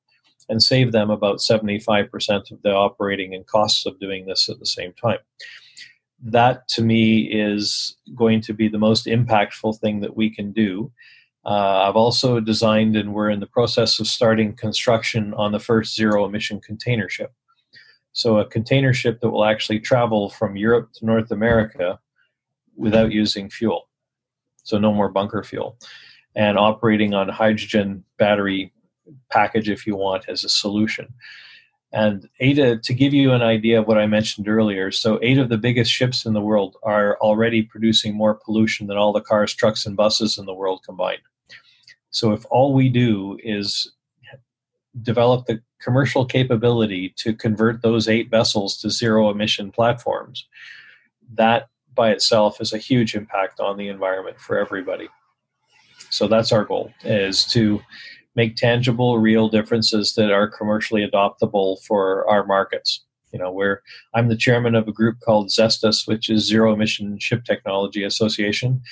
and 0.49 0.63
save 0.63 0.93
them 0.93 1.11
about 1.11 1.39
75% 1.39 2.51
of 2.51 2.63
the 2.63 2.73
operating 2.73 3.35
and 3.35 3.47
costs 3.47 3.87
of 3.87 3.99
doing 4.01 4.27
this 4.27 4.49
at 4.49 4.59
the 4.59 4.67
same 4.67 4.93
time. 4.93 5.19
That 6.21 6.69
to 6.69 6.83
me 6.83 7.23
is 7.23 7.97
going 8.15 8.41
to 8.43 8.53
be 8.53 8.69
the 8.69 8.79
most 8.79 9.07
impactful 9.07 9.81
thing 9.81 10.01
that 10.01 10.17
we 10.17 10.31
can 10.31 10.53
do. 10.53 10.93
Uh, 11.45 11.89
I've 11.89 11.97
also 11.97 12.39
designed 12.39 12.97
and 12.97 13.13
we're 13.13 13.31
in 13.31 13.41
the 13.41 13.47
process 13.47 13.99
of 13.99 14.07
starting 14.07 14.55
construction 14.55 15.35
on 15.35 15.51
the 15.51 15.59
first 15.59 15.97
zero 15.97 16.25
emission 16.25 16.61
container 16.61 17.09
ship. 17.09 17.33
So, 18.13 18.39
a 18.39 18.45
container 18.45 18.93
ship 18.93 19.21
that 19.21 19.31
will 19.31 19.45
actually 19.45 19.81
travel 19.81 20.29
from 20.31 20.57
Europe 20.57 20.91
to 20.95 21.07
North 21.07 21.31
America 21.31 21.99
without 22.77 23.11
using 23.11 23.49
fuel. 23.49 23.89
So, 24.65 24.79
no 24.79 24.93
more 24.93 25.09
bunker 25.09 25.43
fuel. 25.43 25.79
And 26.37 26.59
operating 26.59 27.15
on 27.15 27.29
hydrogen 27.29 28.05
battery 28.19 28.73
package, 29.31 29.69
if 29.69 29.87
you 29.87 29.97
want, 29.97 30.29
as 30.29 30.45
a 30.45 30.49
solution. 30.49 31.13
And 31.93 32.29
eight, 32.41 32.83
to 32.83 32.95
give 32.95 33.13
you 33.13 33.33
an 33.33 33.43
idea 33.43 33.81
of 33.81 33.87
what 33.87 33.99
I 33.99 34.07
mentioned 34.07 34.49
earlier, 34.49 34.91
so 34.91 35.19
eight 35.21 35.37
of 35.37 35.51
the 35.51 35.59
biggest 35.59 35.93
ships 35.93 36.25
in 36.25 36.33
the 36.33 36.41
world 36.41 36.77
are 36.83 37.19
already 37.19 37.63
producing 37.63 38.15
more 38.15 38.35
pollution 38.35 38.87
than 38.87 38.97
all 38.97 39.13
the 39.13 39.21
cars, 39.21 39.53
trucks, 39.55 39.85
and 39.85 39.97
buses 39.97 40.39
in 40.39 40.47
the 40.47 40.55
world 40.55 40.83
combined. 40.87 41.21
So 42.11 42.33
if 42.33 42.47
all 42.51 42.73
we 42.73 42.89
do 42.89 43.39
is 43.43 43.93
develop 45.03 45.47
the 45.47 45.61
commercial 45.83 46.25
capability 46.25 47.11
to 47.17 47.35
convert 47.35 47.83
those 47.83 48.09
eight 48.09 48.31
vessels 48.31 48.79
to 48.79 48.91
zero 48.91 49.31
emission 49.31 49.71
platforms, 49.71 50.47
that 51.35 51.69
by 51.95 52.11
itself 52.11 52.61
is 52.61 52.73
a 52.73 52.79
huge 52.79 53.15
impact 53.15 53.61
on 53.61 53.77
the 53.77 53.89
environment 53.89 54.41
for 54.41 54.59
everybody. 54.59 55.09
So 56.11 56.29
that's 56.29 56.53
our 56.53 56.65
goal 56.65 56.93
is 57.05 57.45
to 57.47 57.81
make 58.35 58.57
tangible, 58.57 59.19
real 59.19 59.49
differences 59.49 60.15
that 60.15 60.31
are 60.31 60.49
commercially 60.49 61.07
adoptable 61.07 61.83
for 61.85 62.29
our 62.29 62.45
markets. 62.47 63.05
You 63.33 63.39
know, 63.39 63.51
where 63.51 63.83
I'm 64.15 64.29
the 64.29 64.37
chairman 64.37 64.75
of 64.75 64.89
a 64.89 64.93
group 64.93 65.21
called 65.21 65.49
ZESTAs, 65.49 66.07
which 66.07 66.29
is 66.29 66.47
Zero 66.47 66.73
Emission 66.73 67.19
Ship 67.19 67.43
Technology 67.45 68.05
Association, 68.05 68.83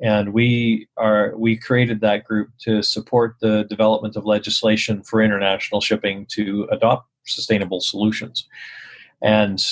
and 0.00 0.32
we 0.32 0.88
are 0.96 1.32
we 1.36 1.56
created 1.56 2.00
that 2.00 2.24
group 2.24 2.50
to 2.60 2.82
support 2.82 3.36
the 3.40 3.64
development 3.64 4.16
of 4.16 4.24
legislation 4.24 5.02
for 5.02 5.20
international 5.20 5.80
shipping 5.80 6.26
to 6.26 6.68
adopt 6.70 7.08
sustainable 7.24 7.80
solutions. 7.80 8.46
And 9.20 9.64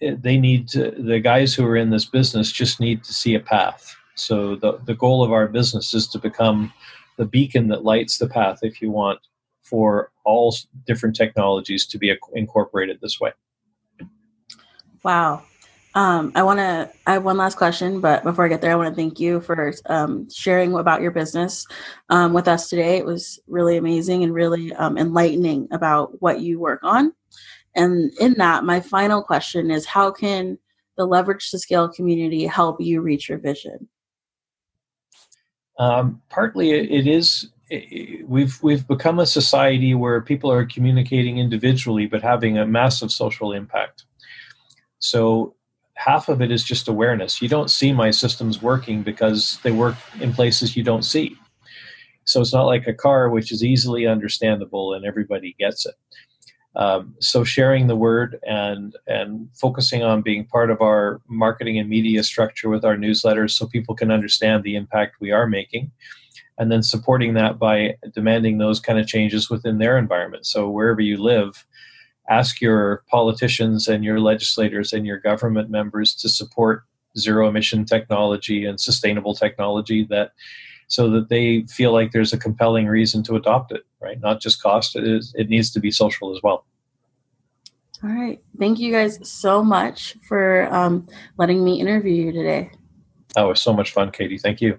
they 0.00 0.38
need 0.38 0.68
to, 0.68 0.92
the 0.92 1.18
guys 1.20 1.54
who 1.54 1.66
are 1.66 1.76
in 1.76 1.90
this 1.90 2.04
business 2.04 2.52
just 2.52 2.80
need 2.80 3.02
to 3.04 3.12
see 3.12 3.34
a 3.34 3.40
path. 3.40 3.96
So 4.14 4.56
the, 4.56 4.78
the 4.84 4.94
goal 4.94 5.24
of 5.24 5.32
our 5.32 5.48
business 5.48 5.94
is 5.94 6.06
to 6.08 6.18
become 6.18 6.72
the 7.18 7.26
beacon 7.26 7.68
that 7.68 7.84
lights 7.84 8.18
the 8.18 8.28
path 8.28 8.60
if 8.62 8.80
you 8.80 8.90
want 8.90 9.18
for 9.60 10.10
all 10.24 10.56
different 10.86 11.14
technologies 11.14 11.86
to 11.86 11.98
be 11.98 12.14
incorporated 12.34 12.98
this 13.02 13.20
way 13.20 13.32
wow 15.02 15.42
um, 15.98 16.30
I 16.36 16.44
want 16.44 16.58
to. 16.58 16.90
I 17.08 17.14
have 17.14 17.24
one 17.24 17.38
last 17.38 17.56
question, 17.56 18.00
but 18.00 18.22
before 18.22 18.44
I 18.44 18.48
get 18.48 18.60
there, 18.60 18.70
I 18.70 18.76
want 18.76 18.90
to 18.90 18.94
thank 18.94 19.18
you 19.18 19.40
for 19.40 19.72
um, 19.86 20.30
sharing 20.30 20.74
about 20.74 21.00
your 21.00 21.10
business 21.10 21.66
um, 22.08 22.32
with 22.32 22.46
us 22.46 22.68
today. 22.68 22.98
It 22.98 23.04
was 23.04 23.40
really 23.48 23.76
amazing 23.76 24.22
and 24.22 24.32
really 24.32 24.72
um, 24.74 24.96
enlightening 24.96 25.66
about 25.72 26.20
what 26.22 26.40
you 26.40 26.60
work 26.60 26.80
on. 26.84 27.12
And 27.74 28.12
in 28.20 28.34
that, 28.34 28.62
my 28.62 28.80
final 28.80 29.22
question 29.22 29.72
is: 29.72 29.86
How 29.86 30.12
can 30.12 30.58
the 30.96 31.04
leverage 31.04 31.50
to 31.50 31.58
scale 31.58 31.88
community 31.88 32.44
help 32.44 32.80
you 32.80 33.00
reach 33.00 33.28
your 33.28 33.38
vision? 33.38 33.88
Um, 35.78 36.20
partly, 36.28 36.70
it 36.70 37.06
is 37.06 37.48
we've 38.24 38.58
we've 38.62 38.86
become 38.88 39.18
a 39.18 39.26
society 39.26 39.94
where 39.94 40.20
people 40.22 40.50
are 40.50 40.64
communicating 40.64 41.36
individually 41.36 42.06
but 42.06 42.22
having 42.22 42.56
a 42.56 42.66
massive 42.66 43.12
social 43.12 43.52
impact 43.52 44.04
so 45.00 45.54
half 45.98 46.28
of 46.28 46.40
it 46.40 46.50
is 46.52 46.62
just 46.62 46.86
awareness. 46.86 47.42
You 47.42 47.48
don't 47.48 47.70
see 47.70 47.92
my 47.92 48.10
systems 48.12 48.62
working 48.62 49.02
because 49.02 49.58
they 49.64 49.72
work 49.72 49.96
in 50.20 50.32
places 50.32 50.76
you 50.76 50.84
don't 50.84 51.04
see. 51.04 51.36
So 52.24 52.40
it's 52.40 52.52
not 52.52 52.66
like 52.66 52.86
a 52.86 52.94
car, 52.94 53.30
which 53.30 53.50
is 53.50 53.64
easily 53.64 54.06
understandable 54.06 54.94
and 54.94 55.04
everybody 55.04 55.56
gets 55.58 55.86
it. 55.86 55.94
Um, 56.78 57.16
so 57.18 57.42
sharing 57.42 57.88
the 57.88 57.96
word 57.96 58.38
and 58.46 58.96
and 59.08 59.48
focusing 59.52 60.04
on 60.04 60.22
being 60.22 60.46
part 60.46 60.70
of 60.70 60.80
our 60.80 61.20
marketing 61.26 61.76
and 61.76 61.88
media 61.88 62.22
structure 62.22 62.68
with 62.68 62.84
our 62.84 62.96
newsletters, 62.96 63.50
so 63.50 63.66
people 63.66 63.96
can 63.96 64.12
understand 64.12 64.62
the 64.62 64.76
impact 64.76 65.16
we 65.20 65.32
are 65.32 65.48
making, 65.48 65.90
and 66.56 66.70
then 66.70 66.82
supporting 66.82 67.34
that 67.34 67.58
by 67.58 67.96
demanding 68.14 68.58
those 68.58 68.78
kind 68.78 68.98
of 68.98 69.08
changes 69.08 69.50
within 69.50 69.78
their 69.78 69.98
environment. 69.98 70.46
So 70.46 70.70
wherever 70.70 71.00
you 71.00 71.16
live, 71.16 71.66
ask 72.30 72.60
your 72.60 73.02
politicians 73.10 73.88
and 73.88 74.04
your 74.04 74.20
legislators 74.20 74.92
and 74.92 75.04
your 75.04 75.18
government 75.18 75.70
members 75.70 76.14
to 76.14 76.28
support 76.28 76.84
zero 77.16 77.48
emission 77.48 77.84
technology 77.84 78.64
and 78.64 78.80
sustainable 78.80 79.34
technology 79.34 80.06
that 80.10 80.30
so 80.88 81.08
that 81.10 81.28
they 81.28 81.62
feel 81.68 81.92
like 81.92 82.12
there's 82.12 82.32
a 82.32 82.38
compelling 82.38 82.86
reason 82.86 83.22
to 83.22 83.36
adopt 83.36 83.72
it 83.72 83.84
right? 84.00 84.20
Not 84.20 84.40
just 84.40 84.62
cost 84.62 84.96
it 84.96 85.06
is 85.06 85.34
it 85.36 85.48
needs 85.48 85.70
to 85.72 85.80
be 85.80 85.90
social 85.90 86.34
as 86.34 86.42
well. 86.42 86.64
All 88.02 88.10
right. 88.10 88.40
Thank 88.58 88.78
you 88.78 88.92
guys 88.92 89.18
so 89.28 89.64
much 89.64 90.16
for 90.28 90.72
um, 90.72 91.08
letting 91.36 91.64
me 91.64 91.80
interview 91.80 92.26
you 92.26 92.32
today. 92.32 92.70
That 93.34 93.42
was 93.42 93.60
so 93.60 93.72
much 93.72 93.92
fun 93.92 94.10
katie. 94.12 94.38
Thank 94.38 94.60
you 94.60 94.78